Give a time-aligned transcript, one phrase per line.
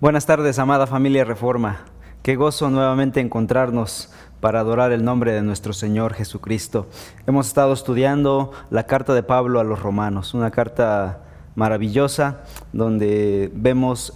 [0.00, 1.80] Buenas tardes, amada familia Reforma.
[2.22, 6.86] Qué gozo nuevamente encontrarnos para adorar el nombre de nuestro Señor Jesucristo.
[7.26, 11.22] Hemos estado estudiando la carta de Pablo a los romanos, una carta
[11.56, 14.12] maravillosa donde vemos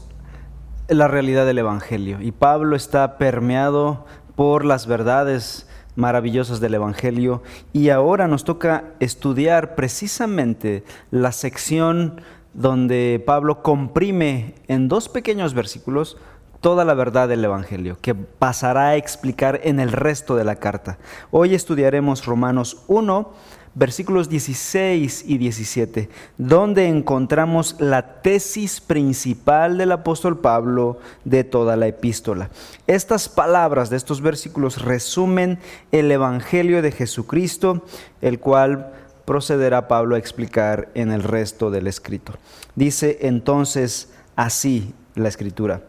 [0.87, 2.21] la realidad del Evangelio.
[2.21, 9.75] Y Pablo está permeado por las verdades maravillosas del Evangelio y ahora nos toca estudiar
[9.75, 12.21] precisamente la sección
[12.55, 16.17] donde Pablo comprime en dos pequeños versículos
[16.61, 20.99] toda la verdad del Evangelio, que pasará a explicar en el resto de la carta.
[21.33, 23.33] Hoy estudiaremos Romanos 1,
[23.75, 31.89] versículos 16 y 17, donde encontramos la tesis principal del apóstol Pablo de toda la
[31.89, 32.51] epístola.
[32.87, 35.59] Estas palabras de estos versículos resumen
[35.91, 37.83] el Evangelio de Jesucristo,
[38.21, 38.93] el cual
[39.25, 42.35] procederá Pablo a explicar en el resto del escrito.
[42.75, 45.83] Dice entonces así la escritura.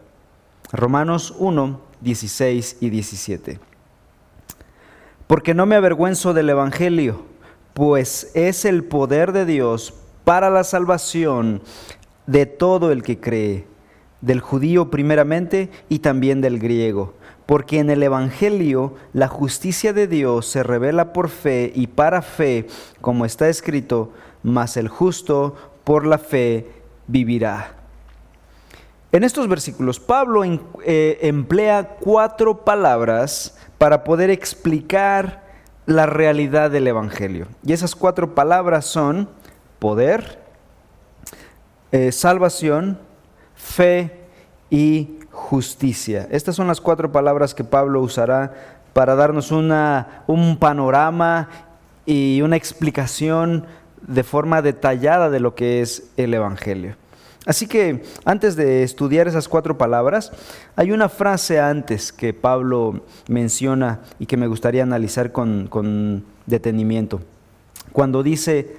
[0.72, 3.60] Romanos 1, 16 y 17.
[5.26, 7.22] Porque no me avergüenzo del Evangelio,
[7.72, 11.62] pues es el poder de Dios para la salvación
[12.26, 13.66] de todo el que cree,
[14.20, 17.14] del judío primeramente y también del griego
[17.46, 22.66] porque en el Evangelio la justicia de Dios se revela por fe y para fe,
[23.00, 26.70] como está escrito, mas el justo por la fe
[27.06, 27.74] vivirá.
[29.12, 35.44] En estos versículos Pablo eh, emplea cuatro palabras para poder explicar
[35.86, 37.46] la realidad del Evangelio.
[37.64, 39.28] Y esas cuatro palabras son
[39.78, 40.40] poder,
[41.92, 42.98] eh, salvación,
[43.54, 44.24] fe
[44.70, 46.26] y justicia.
[46.30, 48.54] Estas son las cuatro palabras que Pablo usará
[48.92, 51.48] para darnos una, un panorama
[52.06, 53.66] y una explicación
[54.06, 56.96] de forma detallada de lo que es el Evangelio.
[57.46, 60.32] Así que antes de estudiar esas cuatro palabras,
[60.76, 67.20] hay una frase antes que Pablo menciona y que me gustaría analizar con, con detenimiento.
[67.92, 68.76] Cuando dice,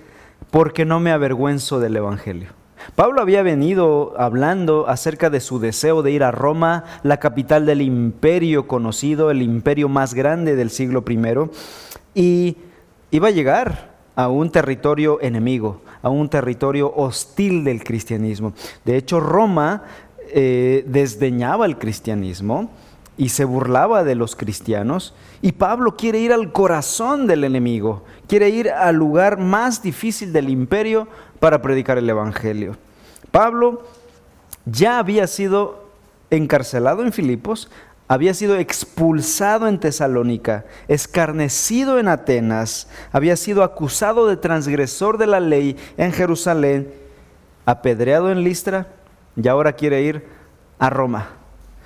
[0.50, 2.50] porque no me avergüenzo del Evangelio.
[2.96, 7.82] Pablo había venido hablando acerca de su deseo de ir a Roma, la capital del
[7.82, 11.50] imperio conocido, el imperio más grande del siglo I,
[12.14, 12.58] y
[13.12, 18.54] iba a llegar a un territorio enemigo, a un territorio hostil del cristianismo.
[18.86, 19.84] De hecho, Roma
[20.30, 22.70] eh, desdeñaba el cristianismo
[23.18, 25.14] y se burlaba de los cristianos.
[25.42, 30.50] Y Pablo quiere ir al corazón del enemigo, quiere ir al lugar más difícil del
[30.50, 31.08] imperio
[31.46, 32.76] para predicar el Evangelio.
[33.30, 33.84] Pablo
[34.66, 35.90] ya había sido
[36.32, 37.70] encarcelado en Filipos,
[38.08, 45.40] había sido expulsado en Tesalónica, escarnecido en Atenas, había sido acusado de transgresor de la
[45.40, 46.92] ley en Jerusalén,
[47.68, 48.88] apedreado en Listra
[49.36, 50.26] y ahora quiere ir
[50.80, 51.30] a Roma.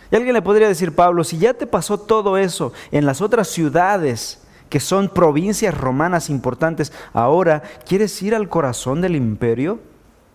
[0.10, 3.50] Y alguien le podría decir, Pablo, si ya te pasó todo eso en las otras
[3.50, 4.39] ciudades
[4.70, 9.80] que son provincias romanas importantes, ahora quieres ir al corazón del imperio,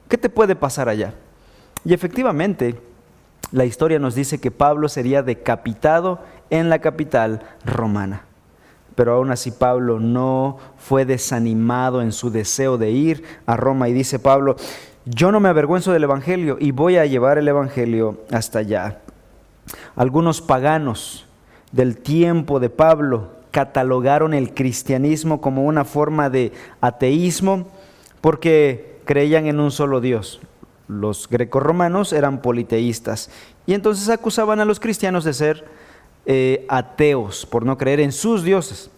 [0.08, 1.14] ¿qué te puede pasar allá?
[1.84, 2.80] Y efectivamente,
[3.52, 8.22] la historia nos dice que Pablo sería decapitado en la capital romana.
[8.94, 13.92] Pero aún así Pablo no fue desanimado en su deseo de ir a Roma y
[13.92, 14.56] dice Pablo,
[15.04, 19.00] yo no me avergüenzo del Evangelio y voy a llevar el Evangelio hasta allá.
[19.96, 21.26] Algunos paganos
[21.72, 26.50] del tiempo de Pablo catalogaron el cristianismo como una forma de
[26.80, 27.68] ateísmo
[28.20, 30.40] porque creían en un solo Dios.
[30.88, 33.30] Los grecorromanos eran politeístas
[33.64, 35.66] y entonces acusaban a los cristianos de ser
[36.26, 38.90] eh, ateos por no creer en sus dioses.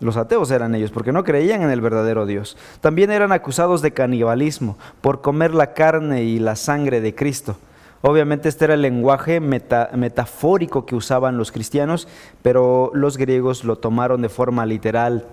[0.00, 2.56] Los ateos eran ellos porque no creían en el verdadero Dios.
[2.80, 7.56] También eran acusados de canibalismo por comer la carne y la sangre de Cristo.
[8.00, 12.06] Obviamente este era el lenguaje metafórico que usaban los cristianos,
[12.42, 15.26] pero los griegos lo tomaron de forma literal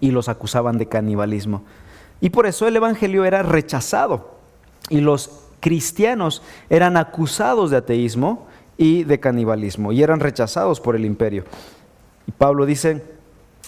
[0.00, 1.64] y los acusaban de canibalismo.
[2.20, 4.38] Y por eso el Evangelio era rechazado
[4.88, 5.30] y los
[5.60, 8.46] cristianos eran acusados de ateísmo
[8.76, 11.44] y de canibalismo y eran rechazados por el imperio.
[12.26, 13.02] Y Pablo dice,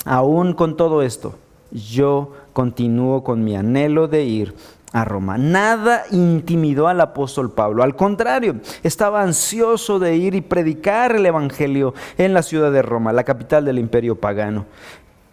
[0.04, 1.36] aún con todo esto,
[1.72, 4.54] yo continúo con mi anhelo de ir
[4.92, 5.38] a Roma.
[5.38, 7.82] Nada intimidó al apóstol Pablo.
[7.82, 13.12] Al contrario, estaba ansioso de ir y predicar el Evangelio en la ciudad de Roma,
[13.12, 14.66] la capital del imperio pagano.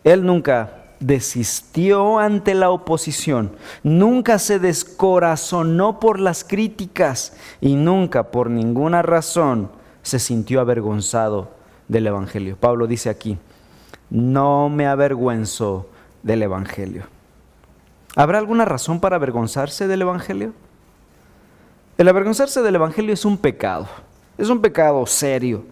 [0.04, 3.52] Él nunca desistió ante la oposición,
[3.84, 9.70] nunca se descorazonó por las críticas y nunca por ninguna razón
[10.02, 11.52] se sintió avergonzado
[11.88, 12.58] del Evangelio.
[12.60, 13.38] Pablo dice aquí,
[14.10, 15.90] no me avergüenzo
[16.24, 17.17] del Evangelio.
[18.18, 20.54] ¿Habrá alguna razón para avergonzarse del Evangelio?
[22.00, 23.88] El avergonzarse del Evangelio es un pecado.
[24.40, 25.64] es un pecado serio.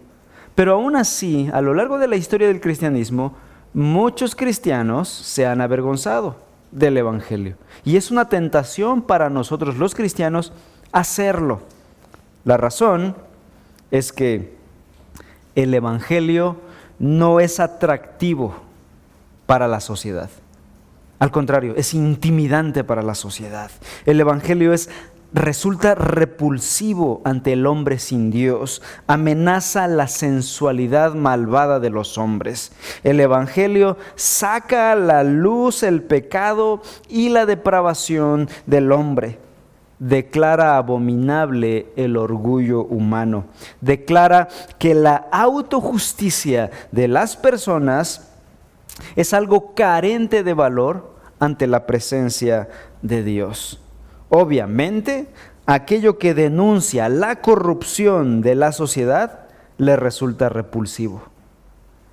[0.54, 3.34] Pero aún así, a lo largo de la historia del cristianismo,
[3.74, 6.36] muchos cristianos se han avergonzado
[6.70, 7.56] del Evangelio.
[7.84, 10.52] Y es una tentación para nosotros los cristianos
[10.92, 11.62] hacerlo.
[12.44, 13.16] La razón
[13.90, 14.54] es que
[15.56, 16.58] el Evangelio
[17.00, 18.54] no es atractivo
[19.46, 20.30] para la sociedad.
[21.18, 23.70] Al contrario, es intimidante para la sociedad.
[24.04, 24.90] El Evangelio es
[25.32, 32.72] resulta repulsivo ante el hombre sin Dios, amenaza la sensualidad malvada de los hombres.
[33.04, 39.38] El Evangelio saca a la luz el pecado y la depravación del hombre.
[39.98, 43.46] Declara abominable el orgullo humano.
[43.80, 44.48] Declara
[44.78, 48.25] que la autojusticia de las personas
[49.14, 52.68] es algo carente de valor ante la presencia
[53.02, 53.80] de Dios.
[54.28, 55.28] Obviamente,
[55.66, 59.46] aquello que denuncia la corrupción de la sociedad
[59.78, 61.22] le resulta repulsivo.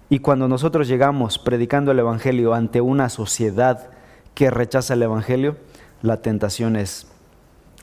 [0.10, 3.90] Y cuando nosotros llegamos predicando el Evangelio ante una sociedad
[4.36, 5.58] que rechaza el Evangelio,
[6.02, 7.08] la tentación es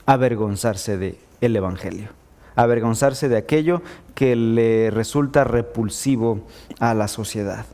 [0.07, 2.11] avergonzarse del el Evangelio,
[2.55, 3.83] avergonzarse de aquello
[4.15, 6.41] que le resulta repulsivo
[6.79, 7.65] a la sociedad.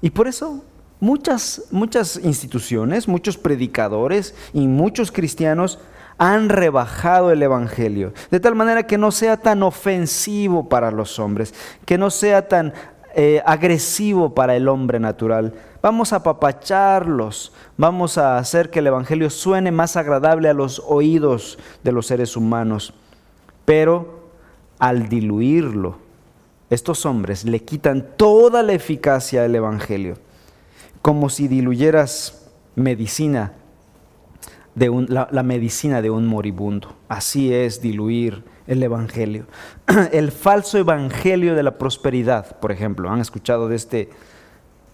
[0.00, 0.62] Y por eso
[1.00, 5.78] Muchas, muchas instituciones, muchos predicadores y muchos cristianos
[6.18, 11.54] han rebajado el Evangelio, de tal manera que no sea tan ofensivo para los hombres,
[11.84, 12.74] que no sea tan
[13.14, 15.54] eh, agresivo para el hombre natural.
[15.80, 21.60] Vamos a apapacharlos, vamos a hacer que el Evangelio suene más agradable a los oídos
[21.84, 22.92] de los seres humanos.
[23.64, 24.24] Pero
[24.80, 26.07] al diluirlo,
[26.70, 30.16] estos hombres le quitan toda la eficacia del Evangelio
[31.02, 33.52] como si diluyeras medicina
[34.74, 36.94] la, la, medicina de un moribundo.
[37.08, 39.46] Así es diluir el Evangelio.
[40.12, 44.10] El falso Evangelio de la prosperidad, por ejemplo, han escuchado de este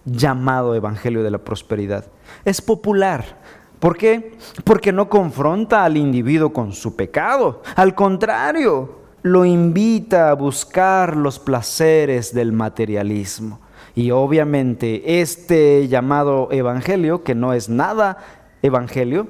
[0.07, 2.07] llamado Evangelio de la prosperidad.
[2.45, 3.41] Es popular.
[3.79, 4.39] ¿Por qué?
[4.65, 7.63] Porque no confronta al individuo con su pecado.
[7.77, 13.59] Al contrario, lo invita a buscar los placeres del materialismo.
[13.95, 18.19] Y obviamente este llamado evangelio, que no es nada
[18.61, 19.27] evangelio,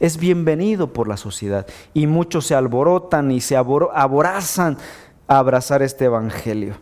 [0.00, 1.68] es bienvenido por la sociedad.
[1.94, 4.76] Y muchos se alborotan y se aborazan
[5.28, 6.74] a abrazar este evangelio.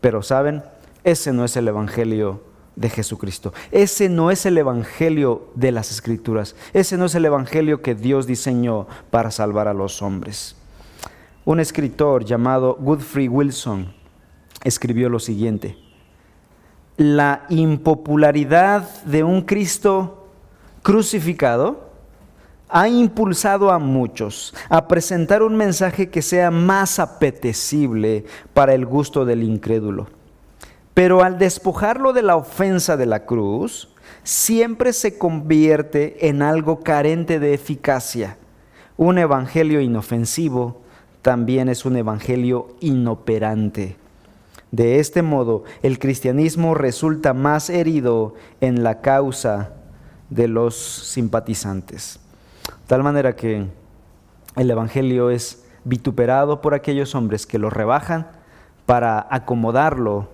[0.00, 0.62] Pero saben,
[1.02, 2.44] ese no es el evangelio
[2.76, 3.52] de Jesucristo.
[3.72, 6.54] Ese no es el evangelio de las escrituras.
[6.72, 10.54] Ese no es el evangelio que Dios diseñó para salvar a los hombres.
[11.48, 13.94] Un escritor llamado Godfrey Wilson
[14.62, 15.78] escribió lo siguiente
[16.98, 20.26] la impopularidad de un Cristo
[20.82, 21.88] crucificado
[22.68, 29.24] ha impulsado a muchos a presentar un mensaje que sea más apetecible para el gusto
[29.24, 30.08] del incrédulo.
[30.92, 33.88] Pero al despojarlo de la ofensa de la cruz,
[34.24, 38.36] siempre se convierte en algo carente de eficacia.
[38.96, 40.82] Un evangelio inofensivo
[41.22, 43.96] también es un evangelio inoperante.
[44.70, 49.72] De este modo, el cristianismo resulta más herido en la causa
[50.30, 52.20] de los simpatizantes.
[52.86, 53.66] Tal manera que
[54.56, 58.28] el Evangelio es vituperado por aquellos hombres que lo rebajan
[58.86, 60.28] para acomodarlo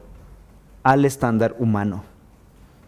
[0.83, 2.05] al estándar humano.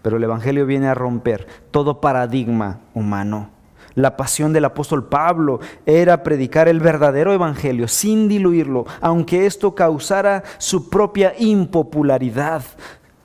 [0.02, 3.50] Pero el Evangelio viene a romper todo paradigma humano.
[3.96, 10.44] La pasión del apóstol Pablo era predicar el verdadero evangelio sin diluirlo, aunque esto causara
[10.58, 12.62] su propia impopularidad,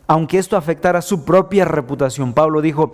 [0.07, 2.31] aunque esto afectara su propia reputación.
[2.31, 2.93] Pablo dijo,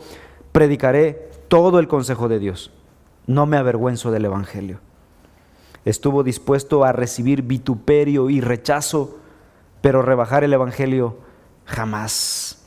[0.51, 2.71] predicaré todo el consejo de Dios,
[3.27, 4.79] no me avergüenzo del evangelio.
[5.85, 9.19] Estuvo dispuesto a recibir vituperio y rechazo,
[9.81, 11.17] pero rebajar el evangelio
[11.65, 12.65] jamás,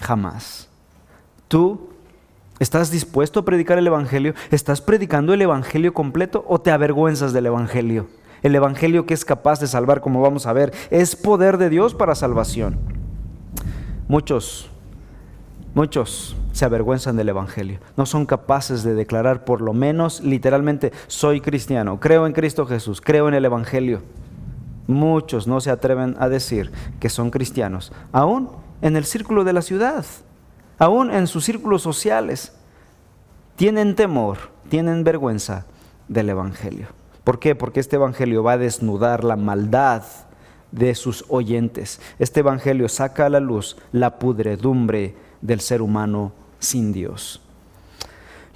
[0.00, 0.68] jamás.
[1.46, 1.89] Tú
[2.60, 4.34] ¿Estás dispuesto a predicar el Evangelio?
[4.50, 8.06] ¿Estás predicando el Evangelio completo o te avergüenzas del Evangelio?
[8.42, 11.94] El Evangelio que es capaz de salvar, como vamos a ver, es poder de Dios
[11.94, 12.78] para salvación.
[14.08, 14.68] Muchos,
[15.72, 17.80] muchos se avergüenzan del Evangelio.
[17.96, 23.00] No son capaces de declarar por lo menos literalmente, soy cristiano, creo en Cristo Jesús,
[23.00, 24.02] creo en el Evangelio.
[24.86, 28.50] Muchos no se atreven a decir que son cristianos, aún
[28.82, 30.04] en el círculo de la ciudad
[30.80, 32.52] aún en sus círculos sociales,
[33.54, 34.38] tienen temor,
[34.70, 35.66] tienen vergüenza
[36.08, 36.88] del Evangelio.
[37.22, 37.54] ¿Por qué?
[37.54, 40.02] Porque este Evangelio va a desnudar la maldad
[40.72, 42.00] de sus oyentes.
[42.18, 47.42] Este Evangelio saca a la luz la pudredumbre del ser humano sin Dios.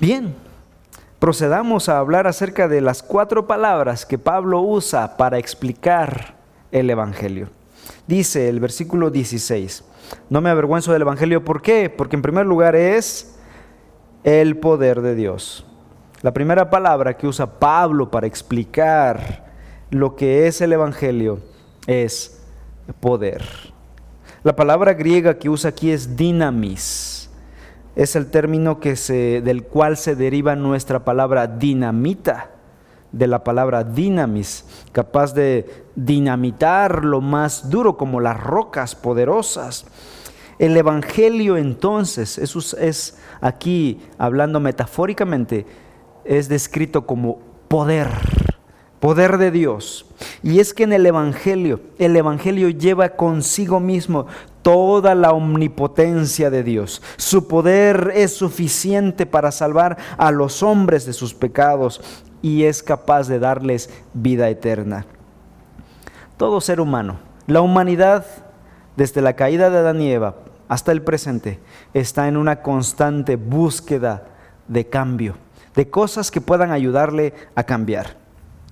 [0.00, 0.34] Bien,
[1.18, 6.36] procedamos a hablar acerca de las cuatro palabras que Pablo usa para explicar
[6.72, 7.50] el Evangelio.
[8.06, 9.84] Dice el versículo 16,
[10.30, 11.90] no me avergüenzo del Evangelio, ¿por qué?
[11.90, 13.38] Porque en primer lugar es
[14.24, 15.66] el poder de Dios.
[16.22, 19.44] La primera palabra que usa Pablo para explicar
[19.90, 21.40] lo que es el Evangelio
[21.86, 22.42] es
[23.00, 23.44] poder.
[24.42, 27.30] La palabra griega que usa aquí es dinamis.
[27.96, 32.50] Es el término que se, del cual se deriva nuestra palabra dinamita,
[33.14, 39.86] de la palabra dinamis, capaz de dinamitar lo más duro como las rocas poderosas.
[40.58, 45.64] El Evangelio entonces, eso es aquí hablando metafóricamente,
[46.24, 48.08] es descrito como poder,
[48.98, 50.06] poder de Dios.
[50.42, 54.26] Y es que en el Evangelio, el Evangelio lleva consigo mismo
[54.62, 57.02] toda la omnipotencia de Dios.
[57.16, 62.00] Su poder es suficiente para salvar a los hombres de sus pecados
[62.44, 65.06] y es capaz de darles vida eterna.
[66.36, 68.26] Todo ser humano, la humanidad,
[68.96, 70.34] desde la caída de Adán y Eva
[70.68, 71.58] hasta el presente,
[71.94, 74.24] está en una constante búsqueda
[74.68, 75.36] de cambio
[75.74, 78.18] de cosas que puedan ayudarle a cambiar.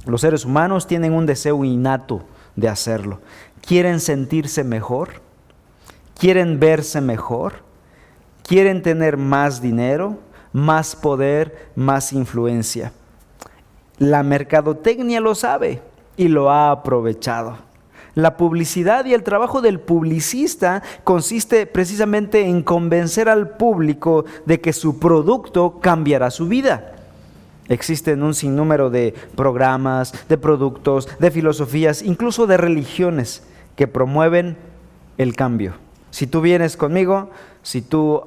[0.04, 2.24] Los seres humanos tienen un deseo innato
[2.56, 3.20] de hacerlo.
[3.66, 5.22] Quieren sentirse mejor,
[6.18, 7.54] quieren verse mejor,
[8.46, 10.18] quieren tener más dinero,
[10.52, 12.92] más poder, más influencia.
[13.98, 15.82] La mercadotecnia lo sabe
[16.16, 17.58] y lo ha aprovechado.
[18.14, 24.74] La publicidad y el trabajo del publicista consiste precisamente en convencer al público de que
[24.74, 26.92] su producto cambiará su vida.
[27.68, 33.44] Existen un sinnúmero de programas, de productos, de filosofías, incluso de religiones
[33.76, 34.58] que promueven
[35.16, 35.74] el cambio.
[36.10, 37.30] Si tú vienes conmigo,
[37.62, 38.22] si tú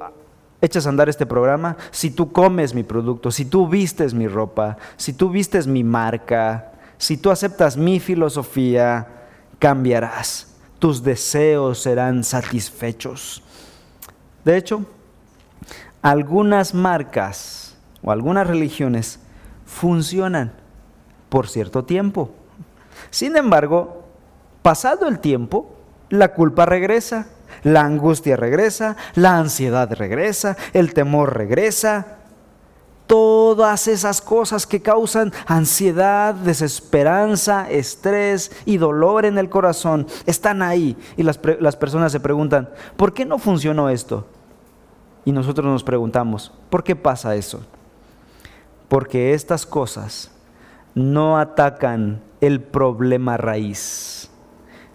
[0.61, 4.77] echas a andar este programa, si tú comes mi producto, si tú vistes mi ropa,
[4.97, 9.07] si tú vistes mi marca, si tú aceptas mi filosofía,
[9.59, 13.43] cambiarás, tus deseos serán satisfechos.
[14.43, 14.85] De hecho,
[16.01, 19.19] algunas marcas o algunas religiones
[19.65, 20.53] funcionan
[21.29, 22.29] por cierto tiempo.
[23.09, 24.03] Sin embargo,
[24.61, 25.75] pasado el tiempo,
[26.09, 27.27] la culpa regresa,
[27.65, 32.19] la angustia regresa, la ansiedad regresa, el temor regresa,
[33.07, 40.95] todas esas cosas que causan ansiedad, desesperanza, estrés y dolor en el corazón están ahí.
[41.17, 44.27] Y las, las, personas se preguntan, ¿por qué no funcionó esto?
[45.25, 47.65] Y nosotros nos preguntamos, ¿por qué pasa eso?
[48.87, 50.29] Porque estas cosas
[50.93, 54.29] no atacan el problema raíz.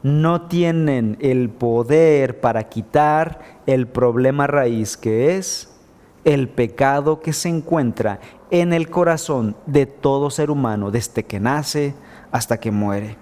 [0.02, 5.70] No tienen el poder para quitar el problema raíz que es
[6.24, 11.94] el pecado que se encuentra en el corazón de todo ser humano desde que nace
[12.32, 13.16] hasta que muere.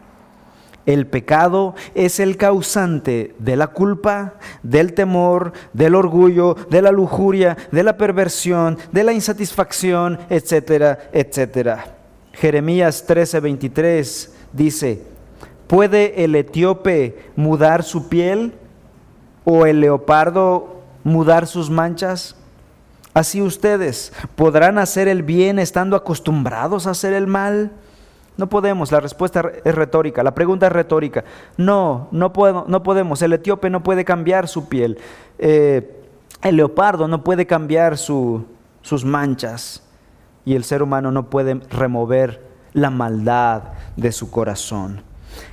[0.86, 7.58] El pecado es el causante de la culpa, del temor, del orgullo, de la lujuria,
[7.70, 11.96] de la perversión, de la insatisfacción, etcétera, etcétera.
[12.32, 15.02] Jeremías 13:23 dice,
[15.68, 18.54] ¿puede el etíope mudar su piel
[19.44, 22.34] o el leopardo mudar sus manchas?
[23.14, 27.72] Así ustedes podrán hacer el bien estando acostumbrados a hacer el mal.
[28.36, 31.24] No podemos, la respuesta es retórica, la pregunta es retórica.
[31.56, 33.20] No, no, puedo, no podemos.
[33.22, 34.98] El etíope no puede cambiar su piel.
[35.38, 35.96] Eh,
[36.42, 38.44] el leopardo no puede cambiar sus
[39.04, 39.82] manchas.
[40.44, 43.64] Y el ser humano no puede remover la maldad
[43.96, 45.07] de su corazón.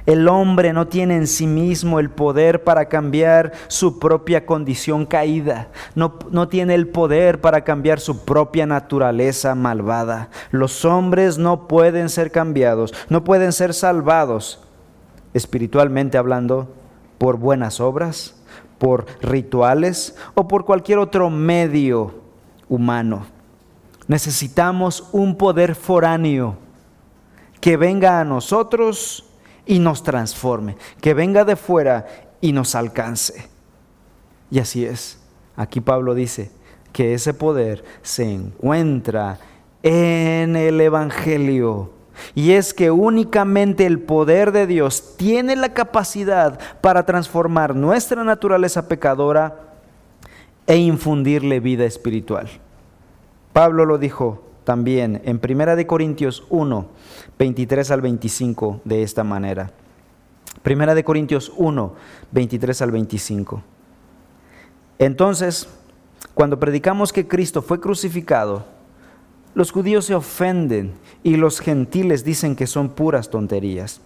[0.05, 5.69] El hombre no tiene en sí mismo el poder para cambiar su propia condición caída.
[5.95, 10.29] No, no, tiene el poder para cambiar su propia naturaleza malvada.
[10.51, 14.59] Los hombres no pueden ser cambiados, no pueden ser salvados,
[15.33, 16.71] espiritualmente hablando,
[17.17, 18.35] por buenas obras,
[18.77, 22.13] por rituales o por cualquier otro medio
[22.69, 23.25] humano.
[24.07, 26.57] Necesitamos un poder foráneo
[27.59, 29.24] que venga a nosotros
[29.65, 32.05] y nos transforme, que venga de fuera
[32.41, 33.49] y nos alcance.
[34.51, 35.19] Y así es.
[35.55, 36.51] Aquí Pablo dice
[36.91, 39.39] que ese poder se encuentra
[39.83, 41.91] en el Evangelio.
[42.33, 48.87] Y es que únicamente el poder de Dios tiene la capacidad para transformar nuestra naturaleza
[48.87, 49.59] pecadora
[50.65, 52.47] e infundirle vida espiritual.
[53.51, 56.85] Pablo lo dijo también en 1 Corintios 1,
[57.39, 59.71] 23 al 25 de esta manera.
[60.63, 61.93] Primera de Corintios 1,
[62.31, 63.63] 23 al 25.
[64.99, 65.67] Entonces,
[66.33, 68.65] cuando predicamos que Cristo fue crucificado,
[69.53, 70.93] los judíos se ofenden
[71.23, 74.01] y los gentiles dicen que son puras tonterías.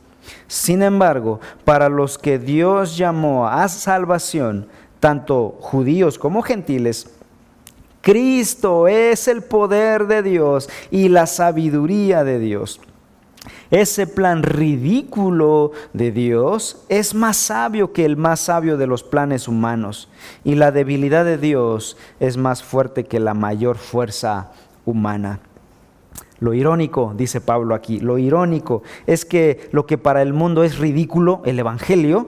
[0.47, 4.67] Sin embargo, para los que Dios llamó a salvación,
[4.99, 7.09] tanto judíos como gentiles,
[8.01, 12.79] Cristo es el poder de Dios y la sabiduría de Dios.
[13.71, 19.47] Ese plan ridículo de Dios es más sabio que el más sabio de los planes
[19.47, 20.09] humanos.
[20.43, 24.51] Y la debilidad de Dios es más fuerte que la mayor fuerza
[24.85, 25.39] humana.
[26.39, 30.77] Lo irónico, dice Pablo aquí, lo irónico es que lo que para el mundo es
[30.77, 32.27] ridículo, el Evangelio,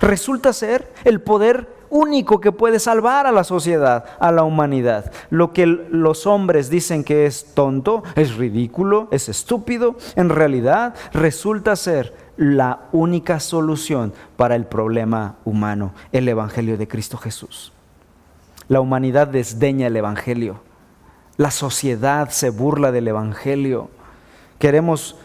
[0.00, 5.12] resulta ser el poder único que puede salvar a la sociedad, a la humanidad.
[5.30, 11.76] Lo que los hombres dicen que es tonto, es ridículo, es estúpido, en realidad resulta
[11.76, 17.72] ser la única solución para el problema humano, el Evangelio de Cristo Jesús.
[18.66, 20.62] La humanidad desdeña el Evangelio.
[21.36, 23.88] La sociedad se burla del Evangelio.
[24.58, 25.16] Queremos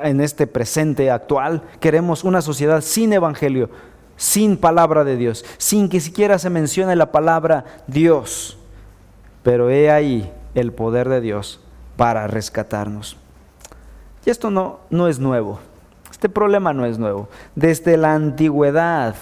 [0.00, 3.70] en este presente actual, queremos una sociedad sin Evangelio
[4.16, 8.58] sin palabra de Dios, sin que siquiera se mencione la palabra Dios.
[9.42, 11.60] Pero he ahí el poder de Dios
[11.96, 13.16] para rescatarnos.
[14.24, 15.60] Y esto no, no es nuevo,
[16.10, 17.28] este problema no es nuevo.
[17.54, 19.14] Desde la antigüedad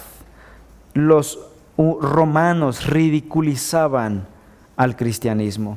[0.94, 1.38] los
[1.76, 4.26] romanos ridiculizaban
[4.76, 5.76] al cristianismo,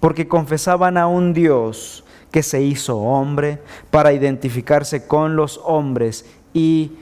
[0.00, 6.92] porque confesaban a un Dios que se hizo hombre para identificarse con los hombres y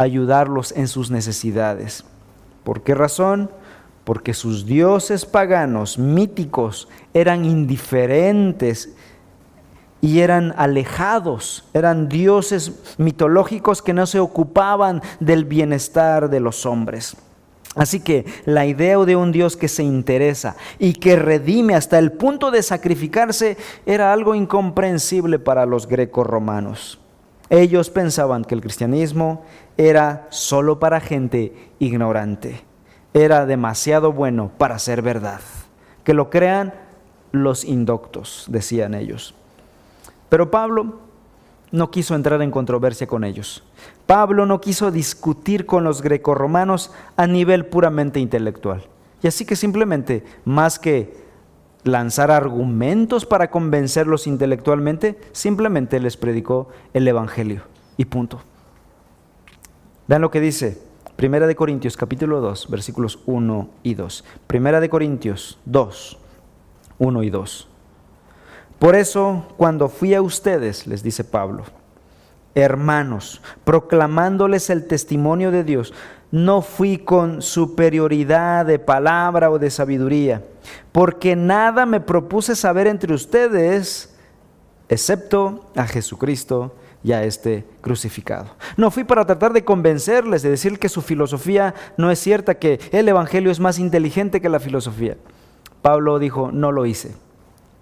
[0.00, 2.04] ayudarlos en sus necesidades.
[2.64, 3.50] ¿Por qué razón?
[4.04, 8.94] Porque sus dioses paganos, míticos, eran indiferentes
[10.00, 17.14] y eran alejados, eran dioses mitológicos que no se ocupaban del bienestar de los hombres.
[17.74, 22.12] Así que la idea de un Dios que se interesa y que redime hasta el
[22.12, 26.98] punto de sacrificarse era algo incomprensible para los greco romanos.
[27.50, 29.44] Ellos pensaban que el cristianismo
[29.76, 32.62] era solo para gente ignorante,
[33.12, 35.40] era demasiado bueno para ser verdad.
[36.04, 36.72] Que lo crean
[37.32, 39.34] los indoctos, decían ellos.
[40.28, 41.00] Pero Pablo
[41.72, 43.64] no quiso entrar en controversia con ellos.
[44.06, 48.84] Pablo no quiso discutir con los grecorromanos a nivel puramente intelectual.
[49.22, 51.29] Y así que simplemente, más que
[51.84, 57.62] lanzar argumentos para convencerlos intelectualmente, simplemente les predicó el Evangelio
[57.96, 58.40] y punto.
[60.06, 60.78] Vean lo que dice
[61.16, 64.24] Primera de Corintios capítulo 2, versículos 1 y 2.
[64.46, 66.18] Primera de Corintios 2,
[66.98, 67.68] 1 y 2.
[68.78, 71.64] Por eso, cuando fui a ustedes, les dice Pablo,
[72.54, 75.92] hermanos, proclamándoles el testimonio de Dios,
[76.30, 80.44] no fui con superioridad de palabra o de sabiduría,
[80.92, 84.14] porque nada me propuse saber entre ustedes,
[84.88, 88.46] excepto a Jesucristo y a este crucificado.
[88.76, 92.78] No fui para tratar de convencerles, de decir que su filosofía no es cierta, que
[92.92, 95.16] el Evangelio es más inteligente que la filosofía.
[95.82, 97.14] Pablo dijo, no lo hice.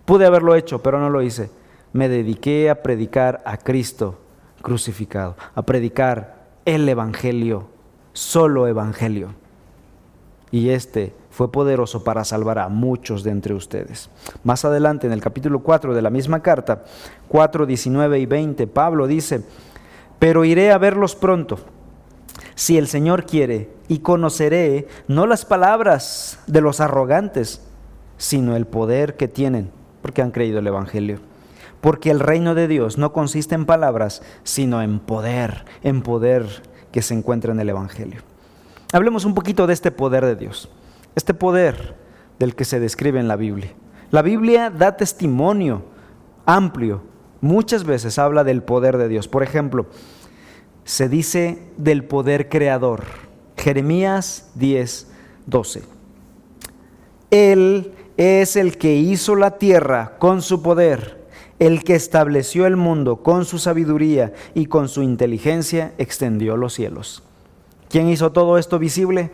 [0.04, 1.50] Pude haberlo hecho, pero no lo hice.
[1.92, 4.18] Me dediqué a predicar a Cristo
[4.62, 7.68] crucificado, a predicar el Evangelio
[8.18, 9.28] solo evangelio.
[10.50, 14.10] Y este fue poderoso para salvar a muchos de entre ustedes.
[14.42, 16.84] Más adelante, en el capítulo 4 de la misma carta,
[17.28, 19.42] 4, 19 y 20, Pablo dice,
[20.18, 21.60] pero iré a verlos pronto,
[22.56, 27.62] si el Señor quiere, y conoceré no las palabras de los arrogantes,
[28.16, 29.70] sino el poder que tienen,
[30.02, 31.20] porque han creído el Evangelio.
[31.80, 37.02] Porque el reino de Dios no consiste en palabras, sino en poder, en poder que
[37.02, 38.22] se encuentra en el Evangelio.
[38.92, 40.70] Hablemos un poquito de este poder de Dios,
[41.14, 41.96] este poder
[42.38, 43.72] del que se describe en la Biblia.
[44.10, 45.82] La Biblia da testimonio
[46.46, 47.02] amplio,
[47.42, 49.28] muchas veces habla del poder de Dios.
[49.28, 49.86] Por ejemplo,
[50.84, 53.04] se dice del poder creador.
[53.58, 55.08] Jeremías 10,
[55.46, 55.82] 12.
[57.30, 61.17] Él es el que hizo la tierra con su poder
[61.58, 67.22] el que estableció el mundo con su sabiduría y con su inteligencia extendió los cielos.
[67.88, 69.30] ¿Quién hizo todo esto visible?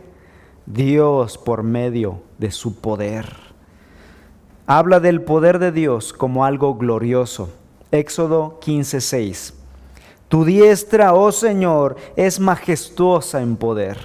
[0.66, 3.26] Dios por medio de su poder.
[4.66, 7.50] Habla del poder de Dios como algo glorioso.
[7.90, 9.52] Éxodo 15:6.
[10.28, 13.98] Tu diestra, oh Señor, es majestuosa en poder.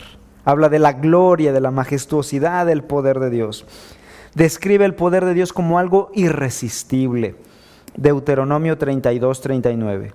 [0.43, 3.65] Habla de la gloria, de la majestuosidad del poder de Dios.
[4.35, 7.35] Describe el poder de Dios como algo irresistible
[7.99, 10.13] Deuteronomio 32, 39.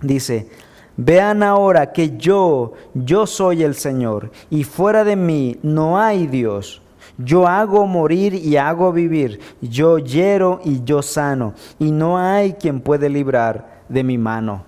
[0.00, 0.48] Dice,
[0.96, 6.82] vean ahora que yo, yo soy el Señor, y fuera de mí no hay Dios.
[7.16, 9.38] Yo hago morir y hago vivir.
[9.60, 11.54] Yo hiero y yo sano.
[11.78, 14.64] Y no hay quien puede librar de mi mano.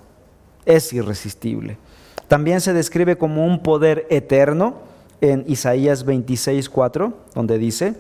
[0.65, 1.77] Es irresistible.
[2.29, 4.75] También se describe como un poder eterno
[5.21, 7.95] en Isaías 26, 4, donde dice,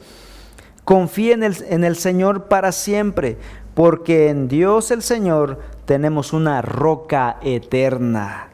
[0.84, 3.38] confía en el, en el Señor para siempre,
[3.76, 8.48] porque en Dios el Señor tenemos una roca eterna.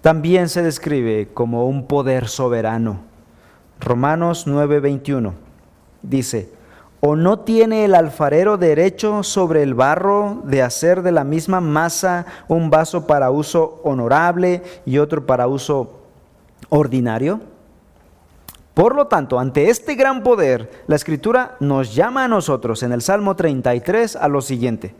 [0.00, 3.00] También se describe como un poder soberano.
[3.80, 5.32] Romanos 9:21
[6.02, 6.50] dice,
[7.00, 12.26] ¿o no tiene el alfarero derecho sobre el barro de hacer de la misma masa
[12.46, 15.98] un vaso para uso honorable y otro para uso
[16.68, 17.40] ordinario?
[18.80, 23.02] Por lo tanto, ante este gran poder, la escritura nos llama a nosotros en el
[23.02, 24.94] Salmo 33 a lo siguiente,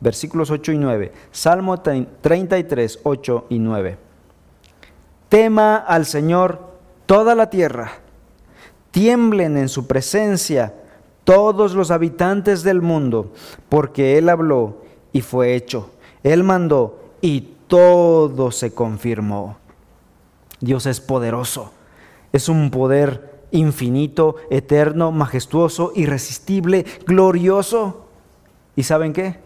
[0.00, 1.12] versículos 8 y 9.
[1.30, 3.96] Salmo 33, 8 y 9.
[5.30, 6.60] Tema al Señor
[7.06, 7.92] toda la tierra,
[8.90, 10.74] tiemblen en su presencia
[11.24, 13.32] todos los habitantes del mundo,
[13.70, 15.90] porque Él habló y fue hecho,
[16.22, 19.56] Él mandó y todo se confirmó.
[20.60, 21.72] Dios es poderoso,
[22.32, 28.06] es un poder infinito, eterno, majestuoso, irresistible, glorioso.
[28.76, 29.38] ¿Y saben qué?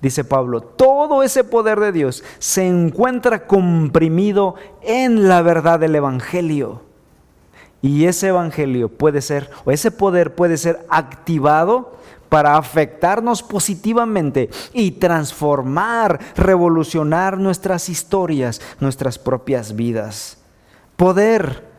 [0.00, 6.82] dice Pablo, todo ese poder de Dios se encuentra comprimido en la verdad del Evangelio.
[7.82, 11.98] Y ese Evangelio puede ser, o ese poder puede ser activado
[12.28, 20.38] para afectarnos positivamente y transformar, revolucionar nuestras historias, nuestras propias vidas.
[20.96, 21.69] Poder,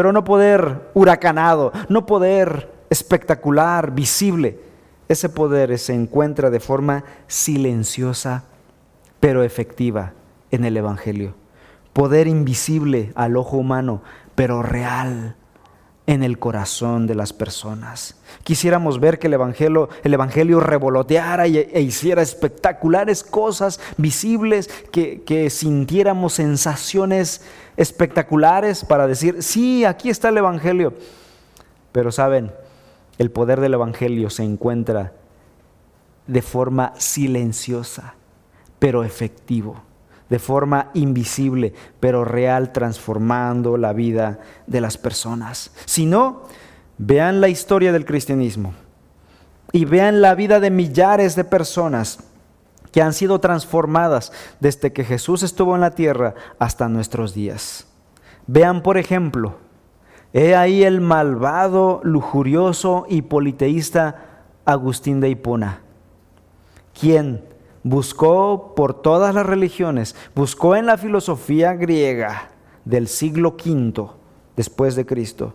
[0.00, 4.58] pero no poder huracanado, no poder espectacular, visible,
[5.10, 8.44] ese poder se encuentra de forma silenciosa,
[9.20, 10.14] pero efectiva
[10.50, 11.34] en el Evangelio.
[11.92, 14.00] Poder invisible al ojo humano,
[14.36, 15.36] pero real
[16.06, 18.16] en el corazón de las personas.
[18.42, 25.50] Quisiéramos ver que el Evangelio, el evangelio revoloteara e hiciera espectaculares cosas visibles, que, que
[25.50, 27.42] sintiéramos sensaciones
[27.76, 30.94] espectaculares para decir, sí, aquí está el Evangelio.
[31.92, 32.52] Pero saben,
[33.18, 35.12] el poder del Evangelio se encuentra
[36.26, 38.14] de forma silenciosa,
[38.78, 39.82] pero efectivo,
[40.30, 45.72] de forma invisible, pero real, transformando la vida de las personas.
[45.84, 46.44] Si no,
[46.96, 48.72] vean la historia del cristianismo
[49.72, 52.20] y vean la vida de millares de personas
[52.92, 57.86] que han sido transformadas desde que Jesús estuvo en la tierra hasta nuestros días.
[58.46, 59.58] Vean, por ejemplo,
[60.32, 64.26] He ahí el malvado, lujurioso y politeísta
[64.64, 65.80] Agustín de Hipona,
[66.98, 67.44] quien
[67.82, 72.50] buscó por todas las religiones, buscó en la filosofía griega
[72.84, 74.10] del siglo V
[74.56, 75.54] después de Cristo,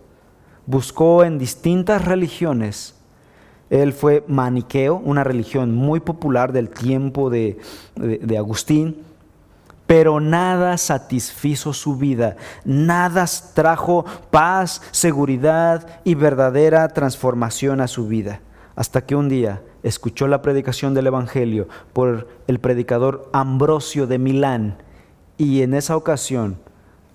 [0.66, 2.94] buscó en distintas religiones.
[3.68, 7.58] Él fue maniqueo, una religión muy popular del tiempo de,
[7.96, 9.02] de Agustín,
[9.86, 18.40] pero nada satisfizo su vida, nada trajo paz, seguridad y verdadera transformación a su vida,
[18.74, 24.78] hasta que un día escuchó la predicación del Evangelio por el predicador Ambrosio de Milán
[25.38, 26.56] y en esa ocasión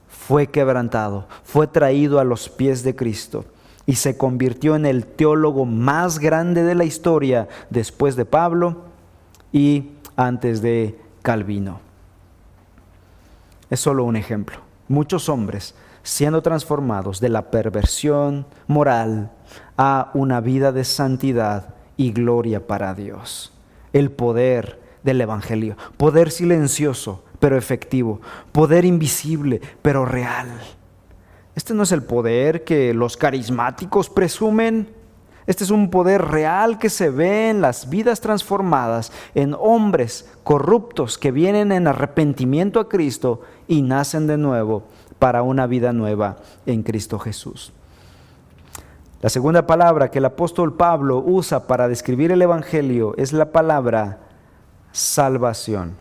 [0.07, 3.45] fue quebrantado, fue traído a los pies de Cristo
[3.85, 8.83] y se convirtió en el teólogo más grande de la historia después de Pablo
[9.51, 11.91] y antes de Calvino
[13.71, 14.57] es solo un ejemplo.
[14.87, 19.31] Muchos hombres siendo transformados de la perversión moral
[19.77, 23.53] a una vida de santidad y gloria para Dios.
[23.93, 30.47] El poder del Evangelio, poder silencioso pero efectivo, poder invisible pero real.
[31.55, 34.89] Este no es el poder que los carismáticos presumen,
[35.45, 41.19] este es un poder real que se ve en las vidas transformadas, en hombres corruptos
[41.19, 44.83] que vienen en arrepentimiento a Cristo y nacen de nuevo
[45.19, 47.73] para una vida nueva en Cristo Jesús.
[49.21, 54.17] La segunda palabra que el apóstol Pablo usa para describir el Evangelio es la palabra
[54.91, 55.95] salvación.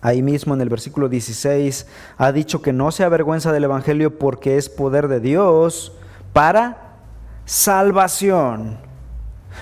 [0.00, 1.86] Ahí mismo en el versículo 16
[2.18, 5.92] ha dicho que no se avergüenza del Evangelio porque es poder de Dios
[6.32, 6.96] para
[7.44, 8.78] salvación.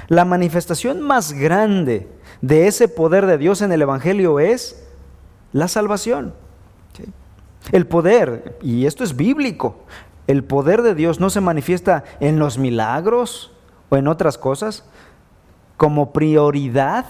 [0.09, 2.09] La manifestación más grande
[2.41, 4.83] de ese poder de Dios en el Evangelio es
[5.53, 6.33] la salvación.
[7.73, 9.85] El poder, y esto es bíblico,
[10.27, 13.53] el poder de Dios no se manifiesta en los milagros
[13.89, 14.85] o en otras cosas
[15.77, 17.07] como prioridad.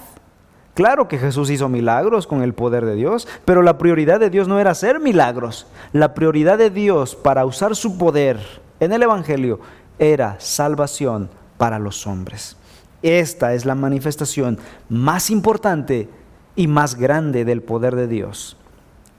[0.74, 4.48] Claro que Jesús hizo milagros con el poder de Dios, pero la prioridad de Dios
[4.48, 5.66] no era hacer milagros.
[5.92, 8.40] La prioridad de Dios para usar su poder
[8.78, 9.60] en el Evangelio
[9.98, 12.56] era salvación para los hombres.
[13.02, 16.08] Esta es la manifestación más importante
[16.56, 18.56] y más grande del poder de Dios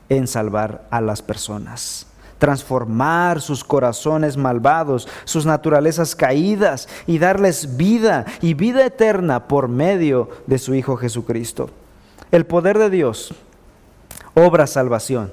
[0.10, 2.11] en salvar a las personas
[2.41, 10.27] transformar sus corazones malvados, sus naturalezas caídas y darles vida y vida eterna por medio
[10.47, 11.69] de su Hijo Jesucristo.
[12.32, 13.32] El poder de Dios
[14.34, 15.32] obra salvación,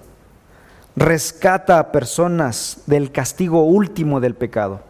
[0.97, 4.81] rescata a personas del castigo último del pecado,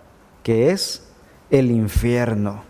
[0.42, 1.04] que es
[1.50, 2.67] el infierno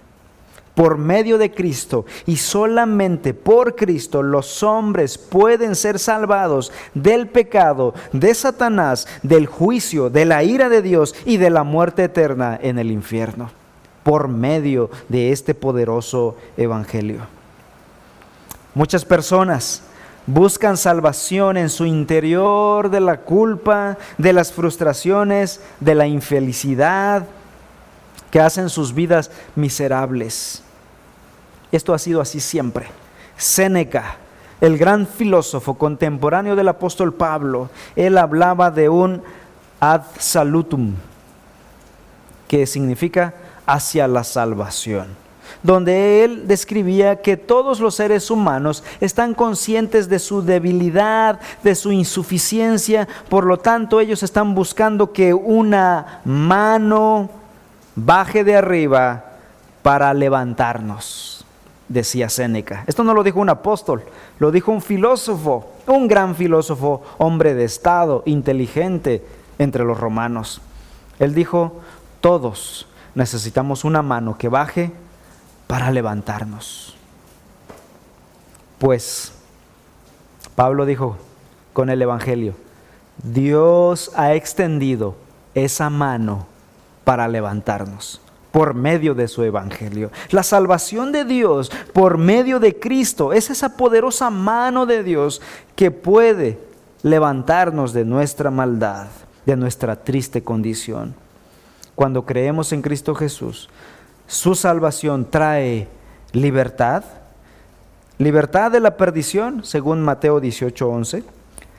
[0.78, 7.94] por medio de Cristo y solamente por Cristo los hombres pueden ser salvados del pecado,
[8.12, 12.78] de Satanás, del juicio, de la ira de Dios y de la muerte eterna en
[12.78, 13.50] el infierno,
[14.04, 17.22] por medio de este poderoso evangelio.
[18.72, 19.82] Muchas personas
[20.28, 27.26] buscan salvación en su interior de la culpa, de las frustraciones, de la infelicidad
[28.30, 30.62] que hacen sus vidas miserables.
[31.70, 32.86] Esto ha sido así siempre.
[33.36, 34.16] Séneca,
[34.60, 39.22] el gran filósofo contemporáneo del apóstol Pablo, él hablaba de un
[39.80, 40.94] ad salutum,
[42.48, 43.34] que significa
[43.66, 45.06] hacia la salvación,
[45.62, 51.92] donde él describía que todos los seres humanos están conscientes de su debilidad, de su
[51.92, 57.30] insuficiencia, por lo tanto ellos están buscando que una mano
[57.94, 59.24] baje de arriba
[59.82, 61.37] para levantarnos
[61.88, 62.84] decía Séneca.
[62.86, 64.02] Esto no lo dijo un apóstol,
[64.38, 69.24] lo dijo un filósofo, un gran filósofo, hombre de Estado, inteligente
[69.58, 70.60] entre los romanos.
[71.18, 71.80] Él dijo,
[72.20, 74.92] todos necesitamos una mano que baje
[75.66, 76.96] para levantarnos.
[78.78, 79.32] Pues
[80.54, 81.16] Pablo dijo
[81.72, 82.54] con el Evangelio,
[83.22, 85.16] Dios ha extendido
[85.54, 86.46] esa mano
[87.04, 90.10] para levantarnos por medio de su evangelio.
[90.30, 95.40] La salvación de Dios por medio de Cristo es esa poderosa mano de Dios
[95.76, 96.58] que puede
[97.02, 99.06] levantarnos de nuestra maldad,
[99.46, 101.14] de nuestra triste condición.
[101.94, 103.68] Cuando creemos en Cristo Jesús,
[104.26, 105.88] su salvación trae
[106.32, 107.04] libertad,
[108.18, 111.24] libertad de la perdición, según Mateo 18:11,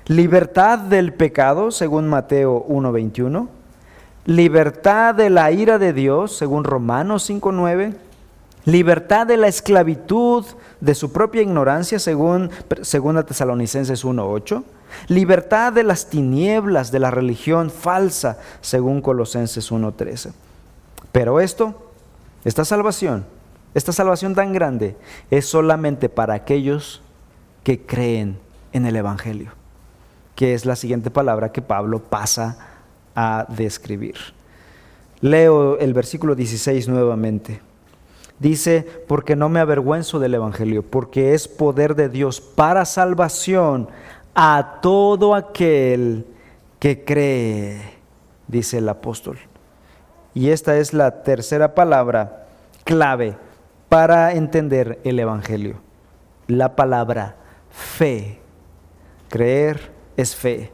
[0.08, 3.48] libertad del pecado, según Mateo 1:21,
[4.26, 7.96] libertad de la ira de Dios, según Romanos 5.9,
[8.66, 10.46] libertad de la esclavitud
[10.80, 14.64] de su propia ignorancia, según 2 Tesalonicenses 1.8,
[15.08, 20.32] libertad de las tinieblas de la religión falsa, según Colosenses 1.13.
[21.12, 21.92] Pero esto,
[22.46, 23.26] esta salvación,
[23.74, 24.96] esta salvación tan grande,
[25.32, 27.02] es solamente para aquellos
[27.64, 28.40] que creen
[28.74, 29.52] en el Evangelio,
[30.36, 32.69] que es la siguiente palabra que Pablo pasa
[33.20, 34.16] a describir.
[35.20, 37.60] Leo el versículo 16 nuevamente.
[38.40, 43.90] Dice, porque no me avergüenzo del Evangelio, porque es poder de Dios para salvación
[44.34, 46.26] a todo aquel
[46.80, 47.82] que cree,
[48.48, 49.38] dice el apóstol.
[50.34, 52.48] Y esta es la tercera palabra
[52.86, 53.36] clave
[53.90, 55.82] para entender el Evangelio.
[56.48, 57.36] La palabra
[57.70, 58.40] fe.
[59.28, 60.72] Creer es fe.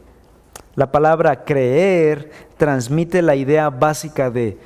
[0.76, 4.58] La palabra creer transmite la idea básica de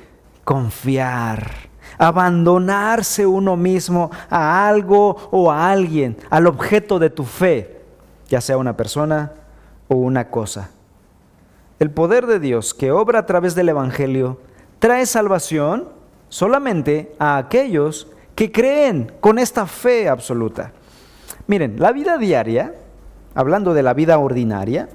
[0.43, 1.49] confiar,
[1.97, 7.81] abandonarse uno mismo a algo o a alguien, al objeto de tu fe,
[8.27, 9.31] ya sea una persona
[9.87, 10.69] o una cosa.
[11.79, 14.39] El poder de Dios que obra a través del Evangelio
[14.79, 15.87] trae salvación
[16.27, 20.73] solamente a aquellos que creen con esta fe absoluta.
[21.47, 22.75] Miren, la vida diaria,
[23.33, 24.89] hablando de la vida ordinaria,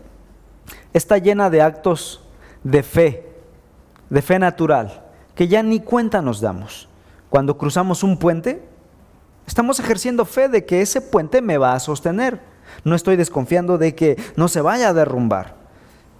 [0.96, 2.22] está llena de actos
[2.64, 3.28] de fe,
[4.10, 5.04] de fe natural,
[5.34, 6.88] que ya ni cuenta nos damos.
[7.28, 8.62] Cuando cruzamos un puente,
[9.46, 12.40] estamos ejerciendo fe de que ese puente me va a sostener.
[12.84, 15.54] No estoy desconfiando de que no se vaya a derrumbar.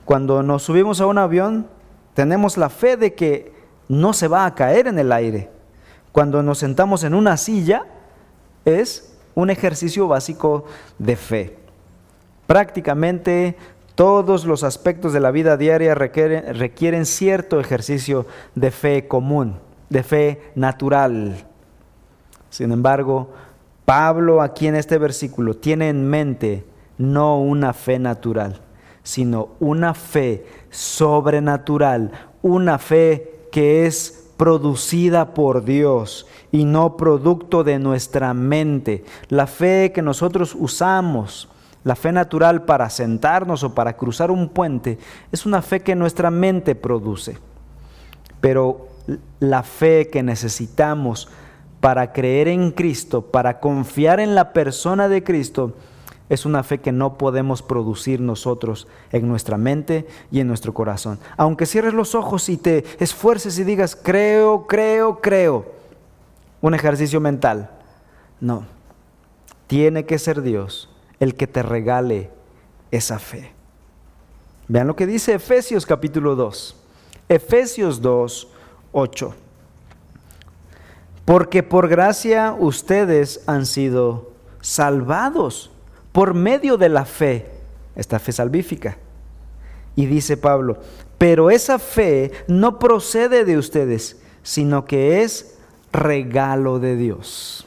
[0.04, 1.66] Cuando nos subimos a un avión,
[2.14, 3.52] tenemos la fe de que
[3.88, 5.50] no se va a caer en el aire.
[6.12, 7.86] Cuando nos sentamos en una silla,
[8.64, 10.64] es un ejercicio básico
[10.98, 11.56] de fe.
[12.46, 13.56] Prácticamente
[13.96, 19.56] todos los aspectos de la vida diaria requieren, cierto ejercicio de fe común,
[19.88, 21.46] de fe natural.
[22.50, 23.30] Sin embargo,
[23.87, 26.66] Pablo aquí en este versículo tiene en mente
[26.98, 28.61] no una fe natural,
[29.02, 37.78] sino una fe sobrenatural, una fe que es producida por Dios y no producto de
[37.78, 39.04] nuestra mente.
[39.28, 41.48] La fe que nosotros usamos
[41.87, 44.99] la fe natural para sentarnos o para cruzar un puente
[45.31, 47.38] es una fe que nuestra mente produce.
[48.40, 48.88] Pero
[49.38, 51.29] la fe que necesitamos
[51.81, 55.75] para creer en Cristo, para confiar en la persona de Cristo,
[56.29, 61.20] es una fe que no podemos producir nosotros en nuestra mente y en nuestro corazón.
[61.37, 65.66] Aunque cierres los ojos y te esfuerces y digas, creo, creo, creo,
[66.61, 67.70] un ejercicio mental.
[68.40, 68.64] No,
[69.68, 72.31] tiene que ser Dios el que te regale
[72.90, 73.52] esa fe.
[74.68, 76.76] Vean lo que dice Efesios capítulo 2.
[77.29, 78.48] Efesios 2,
[78.92, 79.35] 8.
[81.24, 85.70] Porque por gracia ustedes han sido salvados
[86.12, 87.50] por medio de la fe,
[87.94, 88.98] esta fe salvífica.
[89.96, 90.79] Y dice Pablo,
[91.18, 95.59] pero esa fe no procede de ustedes, sino que es
[95.92, 97.66] regalo de Dios.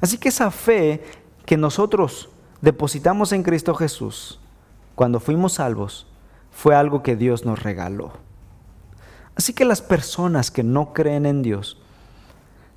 [0.00, 1.02] Así que esa fe
[1.44, 2.28] que nosotros
[2.60, 4.40] depositamos en Cristo Jesús
[4.94, 6.06] cuando fuimos salvos
[6.50, 8.12] fue algo que Dios nos regaló.
[9.34, 11.78] Así que las personas que no creen en Dios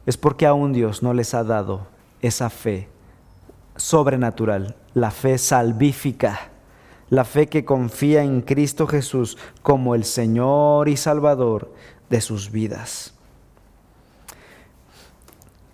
[0.05, 1.87] es porque aún Dios no les ha dado
[2.21, 2.89] esa fe
[3.77, 6.49] sobrenatural, la fe salvífica,
[7.09, 11.73] la fe que confía en Cristo Jesús como el Señor y Salvador
[12.09, 13.13] de sus vidas.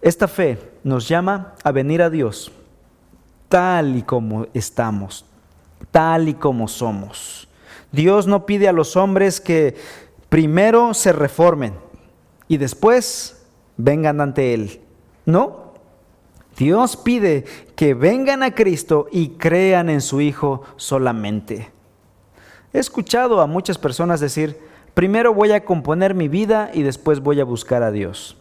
[0.02, 2.52] Esta fe nos llama a venir a Dios
[3.50, 5.26] tal y como estamos,
[5.92, 7.48] tal y como somos.
[7.92, 9.76] Dios no pide a los hombres que
[10.30, 11.74] primero se reformen
[12.48, 13.46] y después
[13.78, 14.82] vengan ante Él.
[15.26, 15.66] No.
[16.58, 21.72] Dios pide que vengan a Cristo y crean en su Hijo solamente.
[22.72, 24.60] He escuchado a muchas personas decir,
[24.94, 28.38] primero voy a componer mi vida y después voy a buscar a Dios.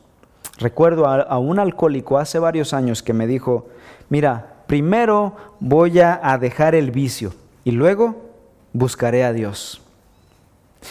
[0.58, 3.68] Recuerdo a, un alcohólico hace varios años que me dijo,
[4.08, 7.32] mira, primero voy a dejar el vicio
[7.64, 8.30] y luego
[8.72, 9.80] buscaré a Dios.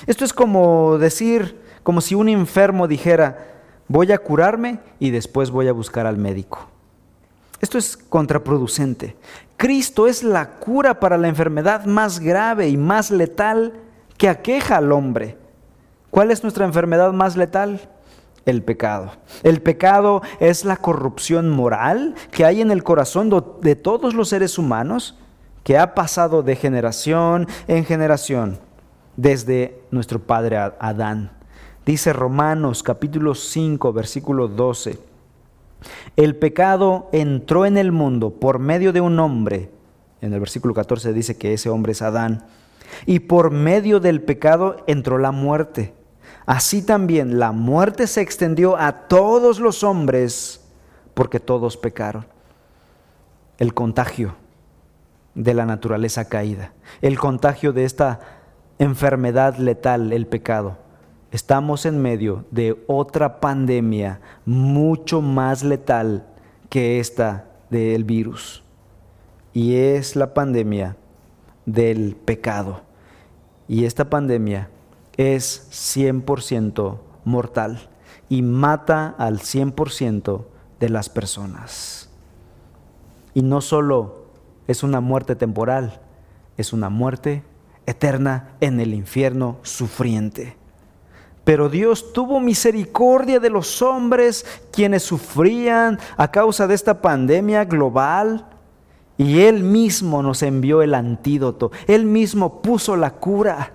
[0.08, 3.54] Esto es como decir, como si un enfermo dijera,
[3.88, 6.68] voy a curarme y después voy a buscar al médico.
[7.62, 9.16] Esto es contraproducente.
[9.56, 13.74] Cristo es la cura para la enfermedad más grave y más letal
[14.18, 15.38] que aqueja al hombre.
[16.10, 17.80] ¿Cuál es nuestra enfermedad más letal?
[18.46, 19.12] El pecado.
[19.44, 23.30] El pecado es la corrupción moral que hay en el corazón
[23.62, 25.18] de todos los seres humanos
[25.64, 28.60] que ha pasado de generación en generación
[29.16, 31.32] desde nuestro padre Adán.
[31.86, 35.00] Dice Romanos capítulo 5, versículo 12.
[36.16, 39.70] El pecado entró en el mundo por medio de un hombre.
[40.22, 42.46] En el versículo 14 dice que ese hombre es Adán.
[43.06, 45.94] Y por medio del pecado entró la muerte.
[46.46, 50.62] Así también la muerte se extendió a todos los hombres
[51.14, 52.26] porque todos pecaron.
[53.58, 54.36] El contagio
[55.36, 58.20] de la naturaleza caída, el contagio de esta
[58.78, 60.78] enfermedad letal, el pecado.
[61.32, 66.28] Estamos en medio de otra pandemia mucho más letal
[66.70, 68.64] que esta del virus.
[69.54, 70.96] Y es la pandemia
[71.66, 72.82] del pecado.
[73.68, 74.70] Y esta pandemia
[75.18, 77.90] es 100% mortal
[78.30, 80.46] y mata al 100%
[80.80, 82.10] de las personas.
[83.34, 84.26] Y no solo
[84.68, 86.02] es una muerte temporal,
[86.58, 87.44] es una muerte
[87.86, 90.58] eterna en el infierno sufriente.
[91.44, 98.48] Pero Dios tuvo misericordia de los hombres quienes sufrían a causa de esta pandemia global.
[99.18, 101.72] Y Él mismo nos envió el antídoto.
[101.88, 103.74] Él mismo puso la cura.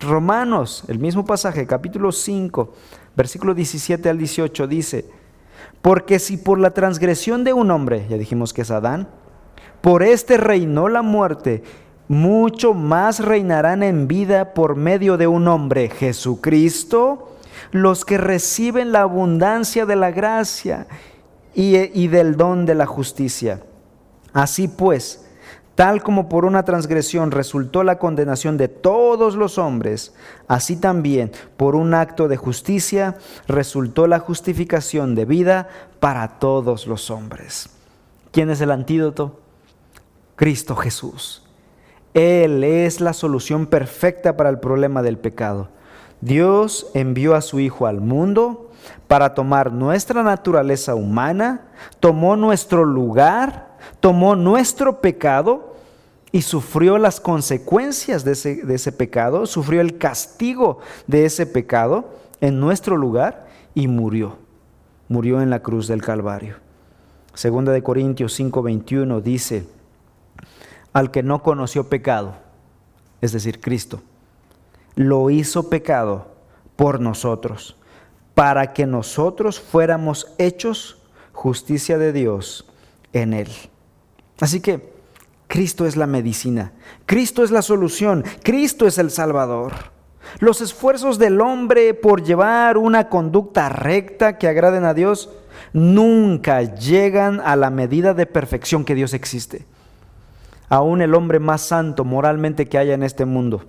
[0.00, 2.72] Romanos, el mismo pasaje, capítulo 5,
[3.16, 5.06] versículo 17 al 18 dice,
[5.82, 9.08] porque si por la transgresión de un hombre, ya dijimos que es Adán,
[9.80, 11.62] por este reinó la muerte,
[12.08, 17.36] mucho más reinarán en vida por medio de un hombre, Jesucristo,
[17.70, 20.86] los que reciben la abundancia de la gracia
[21.54, 23.62] y, y del don de la justicia.
[24.32, 25.23] Así pues,
[25.74, 30.14] tal como por una transgresión resultó la condenación de todos los hombres,
[30.46, 33.16] así también por un acto de justicia
[33.48, 35.68] resultó la justificación de vida
[36.00, 37.70] para todos los hombres.
[38.30, 39.40] ¿Quién es el antídoto?
[40.36, 41.42] Cristo Jesús.
[42.14, 45.68] Él es la solución perfecta para el problema del pecado.
[46.20, 48.70] Dios envió a su Hijo al mundo
[49.08, 51.68] para tomar nuestra naturaleza humana,
[52.00, 55.73] tomó nuestro lugar, tomó nuestro pecado
[56.34, 62.10] y sufrió las consecuencias de ese, de ese pecado, sufrió el castigo de ese pecado
[62.40, 64.36] en nuestro lugar y murió.
[65.06, 66.56] Murió en la cruz del Calvario.
[67.34, 69.68] Segunda de Corintios 5:21 dice,
[70.92, 72.34] al que no conoció pecado,
[73.20, 74.02] es decir, Cristo.
[74.96, 76.32] Lo hizo pecado
[76.74, 77.76] por nosotros,
[78.34, 80.98] para que nosotros fuéramos hechos
[81.32, 82.66] justicia de Dios
[83.12, 83.52] en Él.
[84.40, 84.93] Así que
[85.46, 86.72] Cristo es la medicina,
[87.06, 89.72] Cristo es la solución, Cristo es el Salvador.
[90.40, 95.30] Los esfuerzos del hombre por llevar una conducta recta que agraden a Dios
[95.72, 99.66] nunca llegan a la medida de perfección que Dios existe.
[100.68, 103.64] Aún el hombre más santo moralmente que haya en este mundo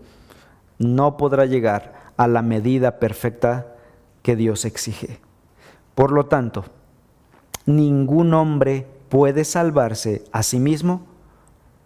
[0.80, 3.76] no podrá llegar a la medida perfecta
[4.22, 5.20] que Dios exige.
[5.94, 6.66] Por lo tanto,
[7.66, 11.06] ningún hombre puede salvarse a sí mismo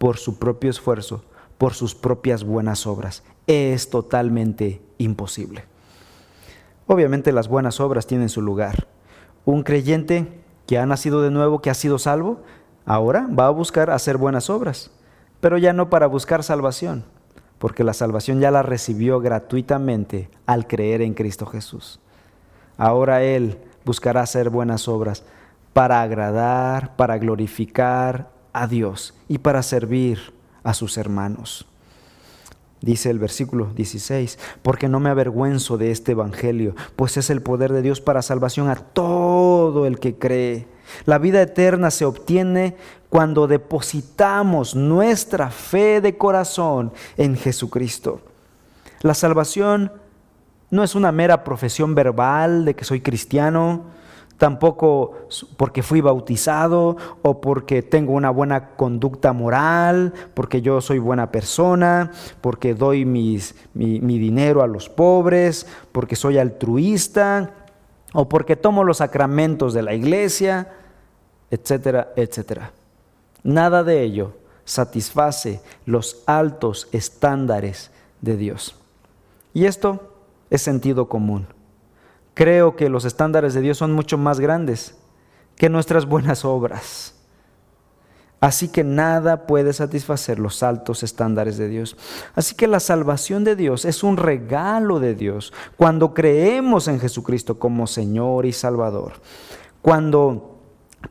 [0.00, 1.22] por su propio esfuerzo,
[1.58, 3.22] por sus propias buenas obras.
[3.46, 5.64] Es totalmente imposible.
[6.86, 8.86] Obviamente las buenas obras tienen su lugar.
[9.44, 12.40] Un creyente que ha nacido de nuevo, que ha sido salvo,
[12.86, 14.90] ahora va a buscar hacer buenas obras,
[15.42, 17.04] pero ya no para buscar salvación,
[17.58, 22.00] porque la salvación ya la recibió gratuitamente al creer en Cristo Jesús.
[22.78, 25.24] Ahora Él buscará hacer buenas obras
[25.74, 30.32] para agradar, para glorificar a Dios y para servir
[30.62, 31.66] a sus hermanos.
[32.82, 37.72] Dice el versículo 16, porque no me avergüenzo de este Evangelio, pues es el poder
[37.72, 40.66] de Dios para salvación a todo el que cree.
[41.04, 42.76] La vida eterna se obtiene
[43.10, 48.22] cuando depositamos nuestra fe de corazón en Jesucristo.
[49.02, 49.92] La salvación
[50.70, 53.84] no es una mera profesión verbal de que soy cristiano,
[54.40, 55.12] tampoco
[55.58, 62.10] porque fui bautizado o porque tengo una buena conducta moral, porque yo soy buena persona,
[62.40, 63.38] porque doy mi,
[63.74, 67.50] mi dinero a los pobres, porque soy altruista
[68.14, 70.72] o porque tomo los sacramentos de la iglesia,
[71.50, 72.72] etcétera, etcétera.
[73.42, 74.32] Nada de ello
[74.64, 77.90] satisface los altos estándares
[78.22, 78.74] de Dios.
[79.52, 80.14] Y esto
[80.48, 81.46] es sentido común.
[82.40, 84.96] Creo que los estándares de Dios son mucho más grandes
[85.56, 87.14] que nuestras buenas obras.
[88.40, 91.98] Así que nada puede satisfacer los altos estándares de Dios.
[92.34, 97.58] Así que la salvación de Dios es un regalo de Dios cuando creemos en Jesucristo
[97.58, 99.12] como Señor y Salvador.
[99.82, 100.62] Cuando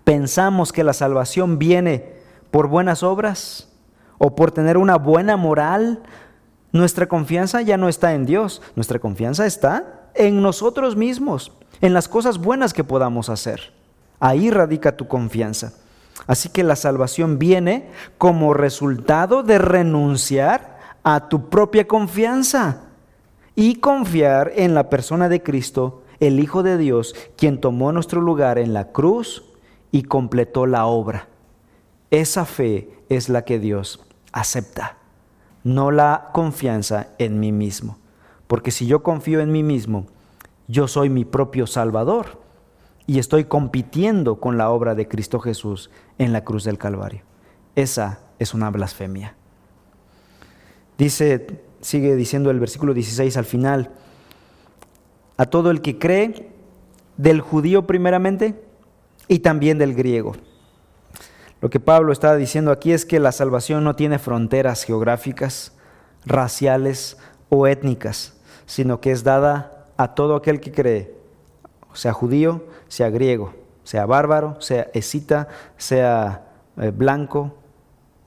[0.03, 2.15] pensamos que la salvación viene
[2.49, 3.71] por buenas obras
[4.17, 6.01] o por tener una buena moral,
[6.71, 11.51] nuestra confianza ya no está en Dios, nuestra confianza está en nosotros mismos,
[11.81, 13.73] en las cosas buenas que podamos hacer.
[14.19, 15.73] Ahí radica tu confianza.
[16.27, 22.83] Así que la salvación viene como resultado de renunciar a tu propia confianza
[23.55, 28.57] y confiar en la persona de Cristo, el Hijo de Dios, quien tomó nuestro lugar
[28.57, 29.43] en la cruz
[29.91, 31.27] y completó la obra.
[32.11, 34.01] Esa fe es la que Dios
[34.33, 34.99] acepta
[35.63, 37.97] no la confianza en mí mismo.
[38.49, 40.07] Porque si yo confío en mí mismo,
[40.67, 42.41] yo soy mi propio Salvador
[43.05, 47.21] y estoy compitiendo con la obra de Cristo Jesús en la cruz del Calvario.
[47.75, 49.35] Esa es una blasfemia.
[50.97, 53.91] Dice, sigue diciendo el versículo 16 al final,
[55.37, 56.49] a todo el que cree,
[57.17, 58.59] del judío primeramente
[59.27, 60.33] y también del griego.
[61.61, 65.77] Lo que Pablo está diciendo aquí es que la salvación no tiene fronteras geográficas,
[66.25, 67.19] raciales
[67.49, 68.38] o étnicas,
[68.69, 71.15] sino que es dada a todo aquel que cree,
[71.93, 76.45] sea judío, sea griego, sea bárbaro, sea escita, sea
[76.77, 77.55] eh, blanco,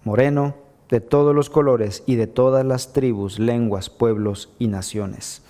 [0.03, 0.57] moreno,
[0.90, 5.41] de todos los colores y de todas las tribus, lenguas, pueblos y naciones.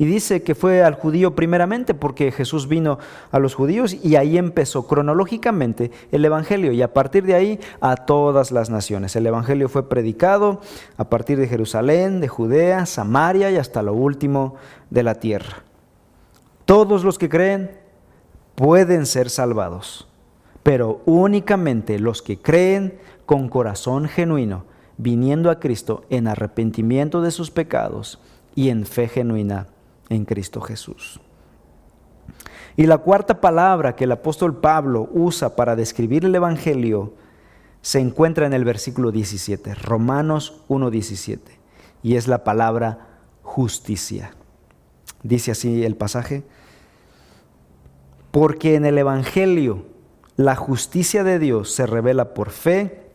[0.00, 2.98] Y dice que fue al judío primeramente porque Jesús vino
[3.32, 7.96] a los judíos y ahí empezó cronológicamente el Evangelio y a partir de ahí a
[7.96, 9.16] todas las naciones.
[9.16, 10.60] El Evangelio fue predicado
[10.96, 14.54] a partir de Jerusalén, de Judea, Samaria y hasta lo último
[14.88, 15.64] de la tierra.
[16.64, 17.72] Todos los que creen
[18.54, 20.06] pueden ser salvados,
[20.62, 24.62] pero únicamente los que creen con corazón genuino,
[24.96, 28.20] viniendo a Cristo en arrepentimiento de sus pecados
[28.54, 29.66] y en fe genuina
[30.08, 31.20] en Cristo Jesús.
[32.76, 37.14] Y la cuarta palabra que el apóstol Pablo usa para describir el Evangelio
[37.82, 41.38] se encuentra en el versículo 17, Romanos 1.17,
[42.02, 44.32] y es la palabra justicia.
[45.22, 46.44] Dice así el pasaje,
[48.30, 49.86] porque en el Evangelio
[50.36, 53.10] la justicia de Dios se revela por fe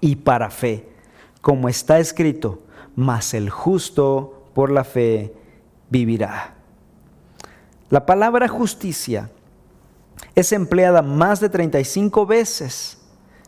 [0.00, 0.88] y para fe,
[1.40, 2.60] como está escrito,
[2.94, 5.32] mas el justo por la fe
[5.90, 6.54] vivirá.
[7.90, 9.30] La palabra justicia
[10.34, 12.98] es empleada más de 35 veces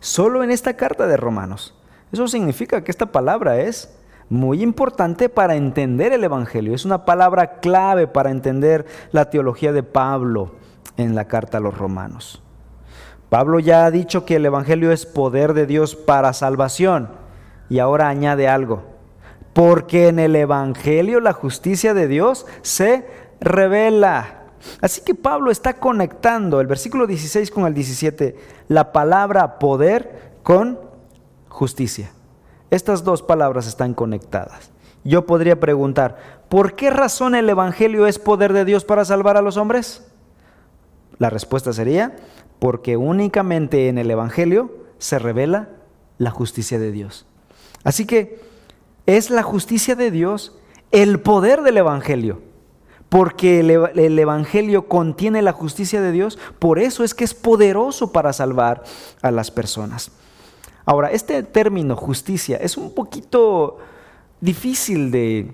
[0.00, 1.74] solo en esta carta de Romanos.
[2.12, 3.94] Eso significa que esta palabra es
[4.28, 6.74] muy importante para entender el Evangelio.
[6.74, 10.52] Es una palabra clave para entender la teología de Pablo
[10.96, 12.42] en la carta a los romanos.
[13.28, 17.10] Pablo ya ha dicho que el Evangelio es poder de Dios para salvación
[17.68, 18.82] y ahora añade algo,
[19.52, 23.06] porque en el Evangelio la justicia de Dios se
[23.40, 24.44] revela.
[24.80, 28.36] Así que Pablo está conectando el versículo 16 con el 17,
[28.68, 30.78] la palabra poder con
[31.48, 32.12] justicia.
[32.70, 34.70] Estas dos palabras están conectadas.
[35.02, 39.42] Yo podría preguntar, ¿por qué razón el Evangelio es poder de Dios para salvar a
[39.42, 40.06] los hombres?
[41.18, 42.16] La respuesta sería,
[42.58, 45.70] porque únicamente en el Evangelio se revela
[46.18, 47.26] la justicia de Dios.
[47.82, 48.49] Así que
[49.06, 50.56] es la justicia de Dios
[50.90, 52.40] el poder del Evangelio.
[53.08, 58.32] Porque el, Evangelio contiene la justicia de Dios, por eso es que es poderoso para
[58.32, 58.84] salvar
[59.20, 60.12] a las personas.
[60.84, 63.78] Ahora, este término justicia es un poquito
[64.40, 65.52] difícil de,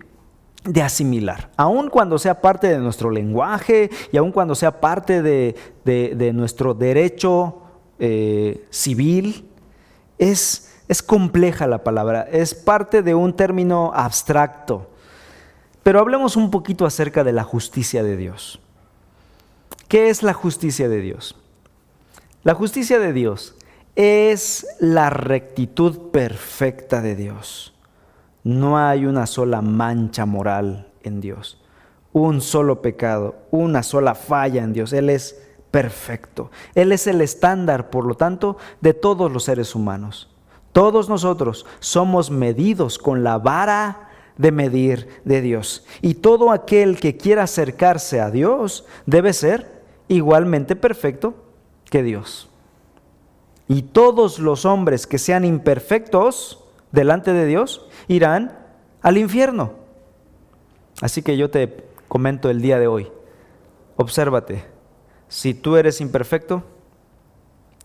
[0.83, 6.75] asimilar, aun cuando sea parte de nuestro lenguaje y aun cuando sea parte de, nuestro
[6.75, 7.63] derecho
[7.99, 9.49] eh, civil,
[10.19, 14.91] es, es compleja la palabra, es parte de un término abstracto.
[15.83, 18.61] Pero hablemos un poquito acerca de la justicia de Dios.
[19.89, 21.37] ¿Qué es la justicia de Dios?
[22.43, 23.55] La justicia de Dios
[23.95, 27.73] es la rectitud perfecta de Dios.
[28.45, 31.61] No hay una sola mancha moral en Dios,
[32.13, 34.93] un solo pecado, una sola falla en Dios.
[34.93, 36.51] Él es perfecto.
[36.75, 40.36] Él es el estándar, por lo tanto, de todos los seres humanos.
[40.77, 45.87] Todos nosotros somos medidos con la vara de medir de Dios.
[46.03, 51.33] Y todo aquel que quiera acercarse a Dios debe ser igualmente perfecto
[51.87, 52.51] que Dios.
[53.69, 56.63] Y todos los hombres que sean imperfectos
[56.93, 58.59] delante de Dios irán
[59.01, 59.73] al infierno.
[61.01, 63.11] Así que yo te comento el día de hoy,
[63.97, 64.67] obsérvate,
[65.27, 66.65] si tú eres imperfecto,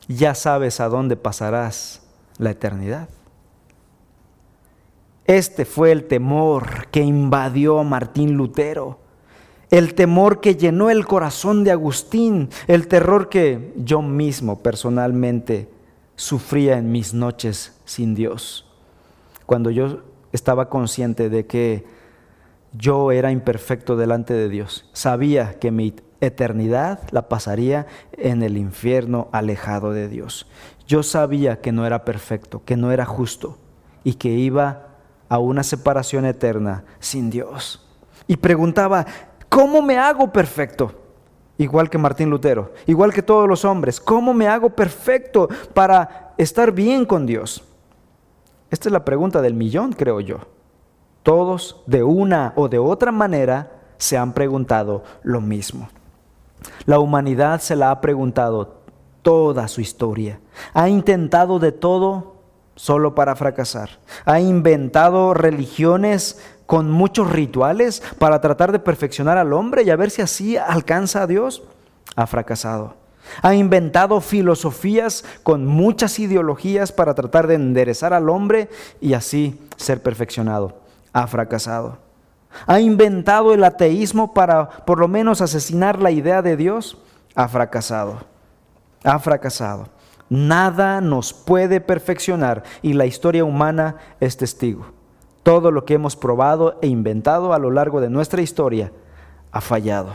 [0.10, 2.01] ya sabes a dónde pasarás
[2.42, 3.08] la eternidad.
[5.26, 9.00] Este fue el temor que invadió a Martín Lutero,
[9.70, 15.70] el temor que llenó el corazón de Agustín, el terror que yo mismo personalmente
[16.16, 18.66] sufría en mis noches sin Dios,
[19.46, 20.00] cuando yo
[20.34, 21.86] estaba consciente de que
[22.74, 29.28] yo era imperfecto delante de Dios, sabía que mi eternidad la pasaría en el infierno
[29.32, 30.48] alejado de Dios.
[30.88, 33.58] Yo sabía que no era perfecto, que no era justo
[34.04, 34.88] y que iba
[35.30, 37.88] a una separación eterna sin Dios.
[38.28, 39.06] Y preguntaba,
[39.50, 40.94] ¿cómo me hago perfecto?
[41.58, 46.72] Igual que Martín Lutero, igual que todos los hombres, ¿cómo me hago perfecto para estar
[46.72, 47.64] bien con Dios?
[48.70, 50.40] Esta es la pregunta del millón, creo yo.
[51.24, 55.90] Todos, de una o de otra manera, se han preguntado lo mismo.
[56.86, 58.82] La humanidad se la ha preguntado
[59.22, 60.40] toda su historia.
[60.74, 62.36] Ha intentado de todo
[62.76, 64.00] solo para fracasar.
[64.26, 70.10] Ha inventado religiones con muchos rituales para tratar de perfeccionar al hombre y a ver
[70.10, 71.64] si así alcanza a Dios.
[72.16, 72.96] Ha fracasado.
[73.44, 78.70] Ha inventado filosofías con muchas ideologías para tratar de enderezar al hombre
[79.00, 80.81] y así ser perfeccionado.
[81.14, 81.97] Ha fracasado.
[82.68, 86.97] Ha inventado el ateísmo para por lo menos asesinar la idea de Dios.
[87.36, 88.32] Ha fracasado
[89.03, 89.88] ha fracasado.
[90.30, 94.86] Nada nos puede perfeccionar y la historia humana es testigo.
[95.43, 98.91] Todo lo que hemos probado e inventado a lo largo de nuestra historia
[99.51, 100.14] ha fallado.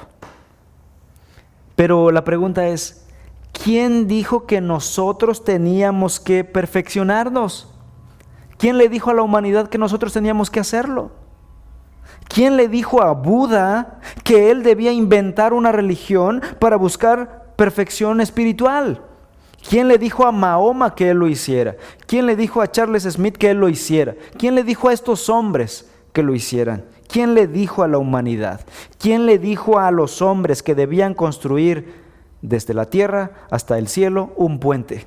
[1.74, 3.06] Pero la pregunta es,
[3.52, 7.74] ¿quién dijo que nosotros teníamos que perfeccionarnos?
[8.58, 11.10] ¿Quién le dijo a la humanidad que nosotros teníamos que hacerlo?
[12.28, 19.02] ¿Quién le dijo a Buda que él debía inventar una religión para buscar perfección espiritual.
[19.68, 21.76] ¿Quién le dijo a Mahoma que él lo hiciera?
[22.06, 24.14] ¿Quién le dijo a Charles Smith que él lo hiciera?
[24.38, 26.84] ¿Quién le dijo a estos hombres que lo hicieran?
[27.08, 28.60] ¿Quién le dijo a la humanidad?
[28.98, 32.04] ¿Quién le dijo a los hombres que debían construir
[32.42, 35.06] desde la tierra hasta el cielo un puente?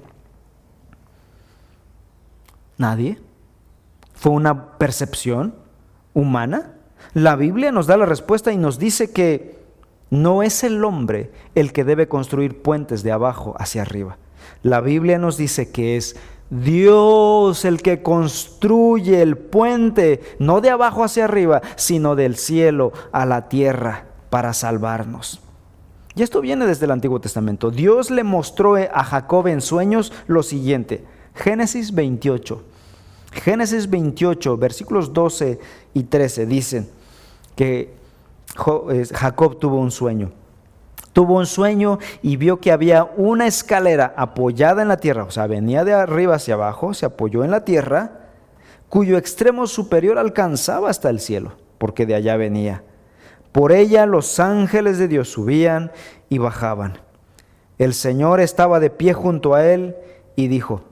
[2.78, 3.20] Nadie.
[4.20, 5.56] ¿Fue una percepción
[6.14, 6.74] humana?
[7.14, 9.58] La Biblia nos da la respuesta y nos dice que
[10.10, 14.18] no es el hombre el que debe construir puentes de abajo hacia arriba.
[14.62, 16.18] La Biblia nos dice que es
[16.50, 23.26] Dios el que construye el puente, no de abajo hacia arriba, sino del cielo a
[23.26, 25.40] la tierra para salvarnos.
[26.16, 27.72] Y esto viene desde el Antiguo Testamento.
[27.72, 31.06] Dios le mostró a Jacob en sueños lo siguiente.
[31.36, 32.66] Génesis 28.
[33.32, 35.60] Génesis 28, versículos 12
[35.94, 36.90] y 13 dicen
[37.56, 37.94] que
[39.14, 40.32] Jacob tuvo un sueño.
[41.14, 45.48] Tuvo un sueño y vio que había una escalera apoyada en la tierra, o sea,
[45.48, 48.30] venía de arriba hacia abajo, se apoyó en la tierra,
[48.90, 52.84] cuyo extremo superior alcanzaba hasta el cielo, porque de allá venía.
[53.52, 55.92] Por ella los ángeles de Dios subían
[56.30, 57.00] y bajaban.
[57.80, 59.96] El Señor estaba de pie junto a él
[60.36, 60.84] y dijo,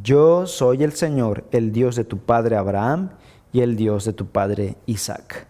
[0.00, 3.10] yo soy el Señor, el Dios de tu padre Abraham
[3.52, 5.46] y el Dios de tu padre Isaac.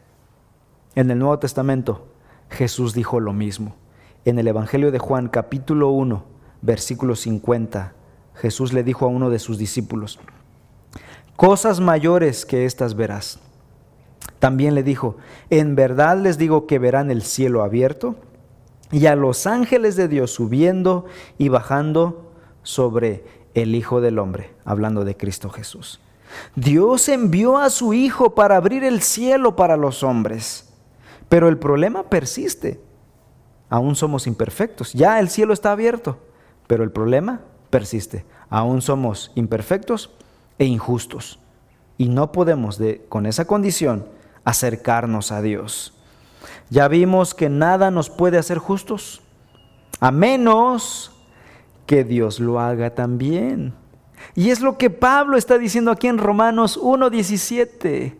[0.95, 2.09] En el Nuevo Testamento
[2.51, 3.76] Jesús dijo lo mismo.
[4.24, 6.24] En el Evangelio de Juan capítulo 1,
[6.61, 7.95] versículo 50,
[8.34, 10.18] Jesús le dijo a uno de sus discípulos,
[11.36, 13.38] cosas mayores que estas verás.
[14.38, 15.16] También le dijo,
[15.51, 18.16] en verdad les digo que verán el cielo abierto
[18.90, 21.07] y a los ángeles de Dios subiendo
[21.38, 22.32] y bajando
[22.62, 23.24] sobre
[23.55, 26.00] el Hijo del Hombre, hablando de Cristo Jesús.
[26.57, 30.72] Dios envió a su Hijo para abrir el cielo para los hombres,
[31.28, 32.80] pero el problema persiste.
[33.68, 36.18] Aún somos imperfectos, ya el cielo está abierto,
[36.66, 37.40] pero el problema
[37.70, 38.24] persiste.
[38.50, 40.11] Aún somos imperfectos
[40.59, 41.38] e injustos
[41.96, 44.07] y no podemos de, con esa condición
[44.44, 45.94] acercarnos a Dios.
[46.68, 49.22] Ya vimos que nada nos puede hacer justos,
[50.00, 51.11] a menos
[51.86, 53.74] que Dios lo haga también.
[54.34, 58.14] Y es lo que Pablo está diciendo aquí en Romanos 1.17.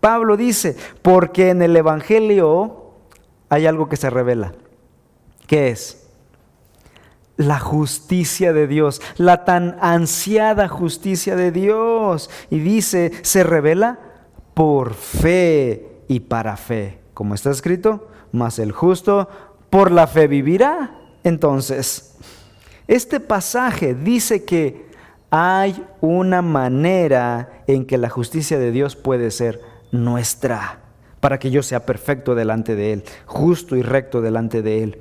[0.00, 2.92] Pablo dice, porque en el Evangelio
[3.48, 4.52] hay algo que se revela.
[5.46, 6.08] ¿Qué es?
[7.36, 12.30] La justicia de Dios, la tan ansiada justicia de Dios.
[12.50, 13.98] Y dice, se revela
[14.54, 16.98] por fe y para fe.
[17.14, 19.28] Como está escrito, mas el justo
[19.70, 20.98] por la fe vivirá.
[21.24, 22.15] Entonces,
[22.88, 24.86] este pasaje dice que
[25.30, 29.60] hay una manera en que la justicia de Dios puede ser
[29.90, 30.80] nuestra,
[31.20, 35.00] para que yo sea perfecto delante de Él, justo y recto delante de Él.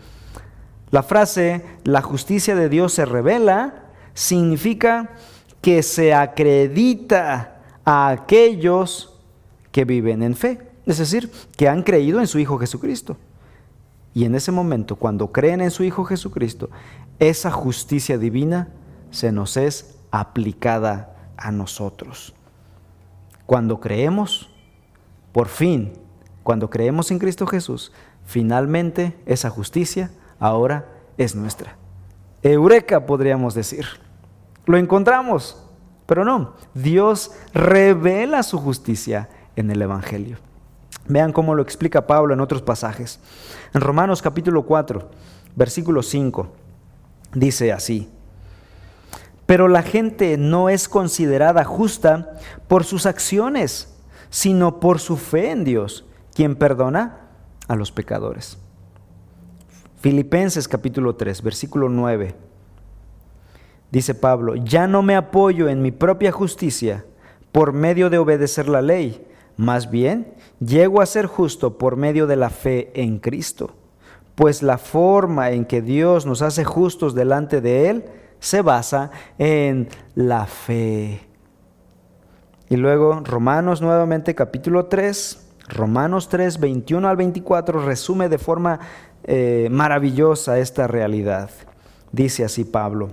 [0.91, 5.11] La frase, la justicia de Dios se revela, significa
[5.61, 9.19] que se acredita a aquellos
[9.71, 13.17] que viven en fe, es decir, que han creído en su Hijo Jesucristo.
[14.13, 16.69] Y en ese momento, cuando creen en su Hijo Jesucristo,
[17.19, 18.69] esa justicia divina
[19.11, 22.33] se nos es aplicada a nosotros.
[23.45, 24.49] Cuando creemos,
[25.31, 25.93] por fin,
[26.43, 27.91] cuando creemos en Cristo Jesús,
[28.25, 30.87] finalmente esa justicia ahora
[31.17, 31.77] es nuestra.
[32.43, 33.85] Eureka podríamos decir.
[34.65, 35.63] Lo encontramos,
[36.05, 36.53] pero no.
[36.73, 40.37] Dios revela su justicia en el Evangelio.
[41.07, 43.19] Vean cómo lo explica Pablo en otros pasajes.
[43.73, 45.09] En Romanos capítulo 4,
[45.55, 46.64] versículo 5
[47.35, 48.09] dice así,
[49.45, 52.33] pero la gente no es considerada justa
[52.67, 53.93] por sus acciones,
[54.29, 57.27] sino por su fe en Dios, quien perdona
[57.67, 58.57] a los pecadores.
[59.99, 62.35] Filipenses capítulo 3, versículo 9.
[63.91, 67.05] Dice Pablo, ya no me apoyo en mi propia justicia
[67.51, 69.25] por medio de obedecer la ley,
[69.57, 73.75] más bien llego a ser justo por medio de la fe en Cristo
[74.35, 78.05] pues la forma en que Dios nos hace justos delante de Él
[78.39, 81.21] se basa en la fe.
[82.69, 88.79] Y luego Romanos nuevamente capítulo 3, Romanos 3, 21 al 24 resume de forma
[89.23, 91.49] eh, maravillosa esta realidad.
[92.11, 93.09] Dice así Pablo,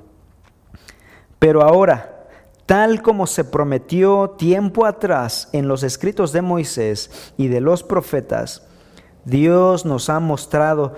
[1.39, 2.29] pero ahora,
[2.66, 8.66] tal como se prometió tiempo atrás en los escritos de Moisés y de los profetas,
[9.25, 10.95] Dios nos ha mostrado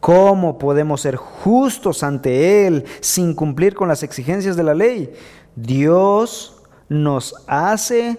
[0.00, 5.12] ¿Cómo podemos ser justos ante Él sin cumplir con las exigencias de la ley?
[5.56, 8.16] Dios nos hace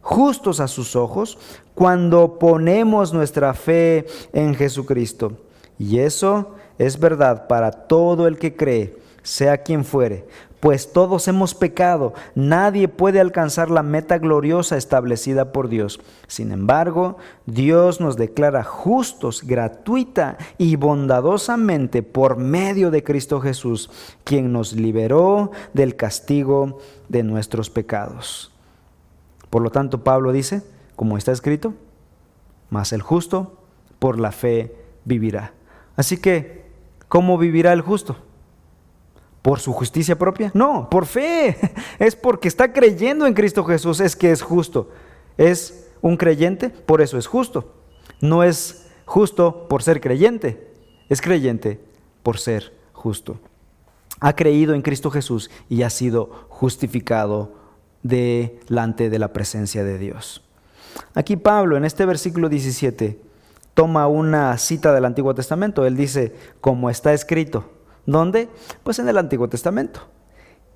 [0.00, 1.38] justos a sus ojos
[1.74, 5.32] cuando ponemos nuestra fe en Jesucristo.
[5.78, 10.26] Y eso es verdad para todo el que cree, sea quien fuere,
[10.60, 16.00] pues todos hemos pecado, nadie puede alcanzar la meta gloriosa establecida por Dios.
[16.26, 23.90] Sin embargo, Dios nos declara justos gratuita y bondadosamente por medio de Cristo Jesús,
[24.22, 28.52] quien nos liberó del castigo de nuestros pecados.
[29.48, 30.62] Por lo tanto, Pablo dice,
[30.94, 31.72] como está escrito,
[32.68, 33.56] mas el justo
[33.98, 35.54] por la fe vivirá.
[35.96, 36.66] Así que,
[37.08, 38.16] ¿cómo vivirá el justo?
[39.42, 40.50] ¿Por su justicia propia?
[40.54, 41.56] No, por fe.
[41.98, 44.90] Es porque está creyendo en Cristo Jesús, es que es justo.
[45.36, 47.74] Es un creyente, por eso es justo.
[48.20, 50.70] No es justo por ser creyente,
[51.08, 51.80] es creyente
[52.22, 53.38] por ser justo.
[54.20, 57.52] Ha creído en Cristo Jesús y ha sido justificado
[58.02, 60.42] delante de la presencia de Dios.
[61.14, 63.18] Aquí Pablo, en este versículo 17,
[63.74, 65.86] toma una cita del Antiguo Testamento.
[65.86, 67.70] Él dice, como está escrito.
[68.06, 68.48] ¿Dónde?
[68.82, 70.00] Pues en el Antiguo Testamento.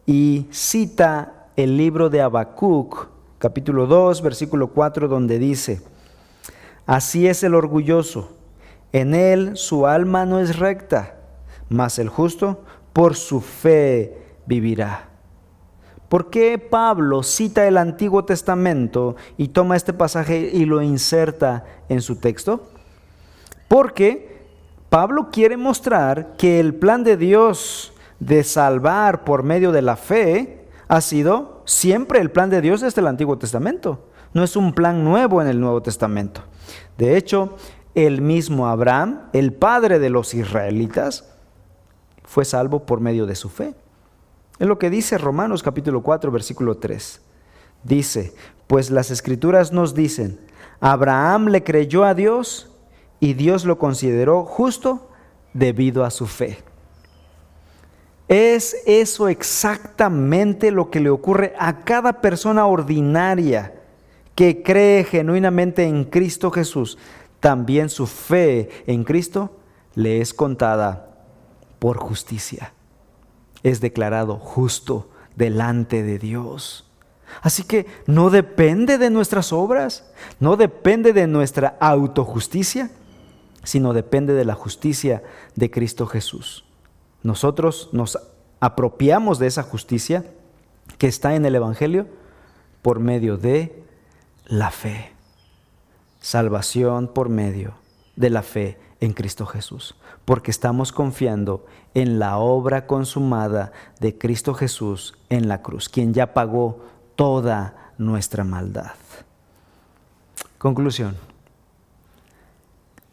[0.07, 3.09] Y cita el libro de Habacuc,
[3.39, 5.81] capítulo 2, versículo 4, donde dice,
[6.87, 8.37] Así es el orgulloso,
[8.93, 11.17] en él su alma no es recta,
[11.69, 12.63] mas el justo
[12.93, 15.09] por su fe vivirá.
[16.09, 22.03] ¿Por qué Pablo cita el Antiguo Testamento y toma este pasaje y lo inserta en
[22.03, 22.69] su texto?
[23.67, 24.34] Porque
[24.95, 30.69] Pablo quiere mostrar que el plan de Dios de salvar por medio de la fe
[30.87, 34.07] ha sido siempre el plan de Dios desde el Antiguo Testamento.
[34.35, 36.43] No es un plan nuevo en el Nuevo Testamento.
[36.97, 37.57] De hecho,
[37.97, 41.25] el mismo Abraham, el padre de los israelitas,
[42.23, 43.75] fue salvo por medio de su fe.
[44.61, 47.21] Es lo que dice Romanos capítulo 4, versículo 3.
[47.83, 48.33] Dice,
[48.69, 50.39] pues las escrituras nos dicen,
[50.79, 52.71] Abraham le creyó a Dios
[53.21, 55.09] y Dios lo consideró justo
[55.53, 56.59] debido a su fe.
[58.29, 63.75] Es eso exactamente lo que le ocurre a cada persona ordinaria
[64.35, 66.99] que cree genuinamente en Cristo Jesús.
[67.41, 69.59] También su fe en Cristo
[69.95, 71.11] le es contada
[71.79, 72.73] por justicia.
[73.63, 76.91] Es declarado justo delante de Dios.
[77.43, 80.11] Así que no depende de nuestras obras,
[80.41, 82.91] no depende de nuestra autojusticia,
[83.65, 85.23] sino depende de la justicia
[85.57, 86.65] de Cristo Jesús.
[87.23, 88.19] Nosotros nos
[88.61, 90.25] apropiamos de esa justicia
[90.99, 92.07] que está en el Evangelio
[92.83, 93.83] por medio de
[94.47, 95.13] la fe.
[96.21, 97.75] Salvación por medio
[98.17, 104.55] de la fe en Cristo Jesús, porque estamos confiando en la obra consumada de Cristo
[104.55, 106.85] Jesús en la cruz, quien ya pagó
[107.17, 108.93] toda nuestra maldad.
[110.59, 111.34] Conclusión.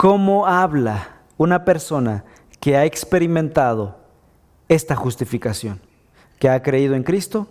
[0.01, 2.23] ¿Cómo habla una persona
[2.59, 3.99] que ha experimentado
[4.67, 5.79] esta justificación,
[6.39, 7.47] que ha creído en Cristo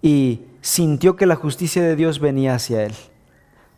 [0.00, 2.94] y sintió que la justicia de Dios venía hacia él?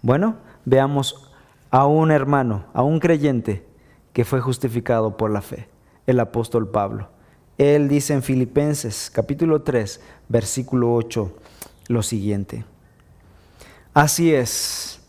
[0.02, 0.36] Bueno,
[0.66, 1.32] veamos
[1.70, 3.64] a un hermano, a un creyente
[4.12, 5.70] que fue justificado por la fe,
[6.06, 7.08] el apóstol Pablo.
[7.56, 11.34] Él dice en Filipenses capítulo 3, versículo 8,
[11.88, 12.66] lo siguiente.
[13.94, 15.00] Así es,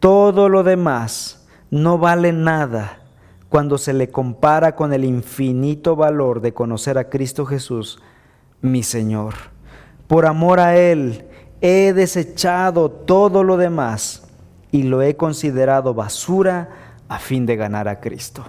[0.00, 1.40] todo lo demás
[1.72, 3.00] no vale nada
[3.48, 7.98] cuando se le compara con el infinito valor de conocer a Cristo Jesús,
[8.60, 9.34] mi Señor.
[10.06, 11.24] Por amor a Él
[11.62, 14.28] he desechado todo lo demás
[14.70, 16.68] y lo he considerado basura
[17.08, 18.44] a fin de ganar a Cristo.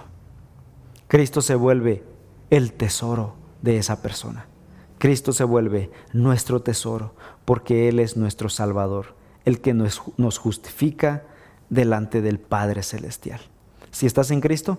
[1.08, 2.04] Cristo se vuelve
[2.50, 4.46] el tesoro de esa persona.
[4.98, 7.14] Cristo se vuelve nuestro tesoro
[7.46, 9.14] porque Él es nuestro Salvador,
[9.46, 11.24] el que nos, justifica
[11.70, 13.40] delante del Padre Celestial.
[13.90, 14.78] Si estás en Cristo,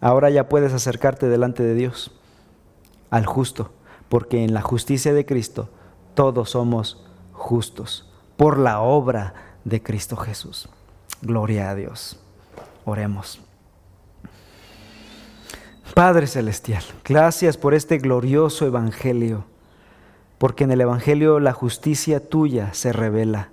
[0.00, 2.12] ahora ya puedes acercarte delante de Dios,
[3.10, 3.72] al justo,
[4.08, 5.68] porque en la justicia de Cristo
[6.14, 9.34] todos somos justos por la obra
[9.64, 10.68] de Cristo Jesús.
[11.20, 12.18] Gloria a Dios.
[12.84, 13.40] Oremos.
[15.94, 19.44] Padre Celestial, gracias por este glorioso Evangelio,
[20.38, 23.50] porque en el Evangelio la justicia tuya se revela,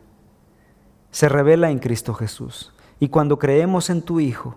[1.12, 2.74] se revela en Cristo Jesús.
[3.00, 4.56] Y cuando creemos en tu Hijo,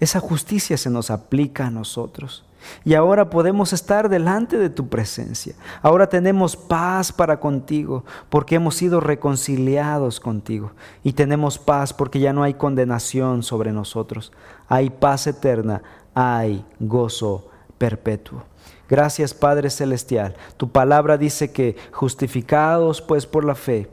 [0.00, 2.44] esa justicia se nos aplica a nosotros.
[2.84, 5.54] Y ahora podemos estar delante de tu presencia.
[5.82, 10.72] Ahora tenemos paz para contigo porque hemos sido reconciliados contigo.
[11.02, 14.32] Y tenemos paz porque ya no hay condenación sobre nosotros.
[14.68, 15.82] Hay paz eterna,
[16.14, 17.48] hay gozo
[17.78, 18.44] perpetuo.
[18.88, 20.34] Gracias Padre Celestial.
[20.56, 23.90] Tu palabra dice que justificados pues por la fe,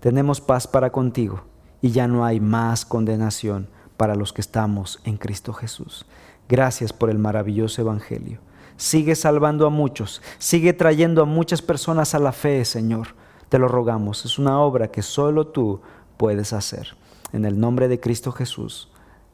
[0.00, 1.42] tenemos paz para contigo
[1.80, 6.06] y ya no hay más condenación para los que estamos en Cristo Jesús.
[6.48, 8.40] Gracias por el maravilloso Evangelio.
[8.76, 13.08] Sigue salvando a muchos, sigue trayendo a muchas personas a la fe, Señor.
[13.48, 15.80] Te lo rogamos, es una obra que solo tú
[16.16, 16.96] puedes hacer.
[17.32, 18.88] En el nombre de Cristo Jesús.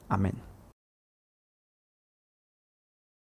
[0.08, 0.53] Amén.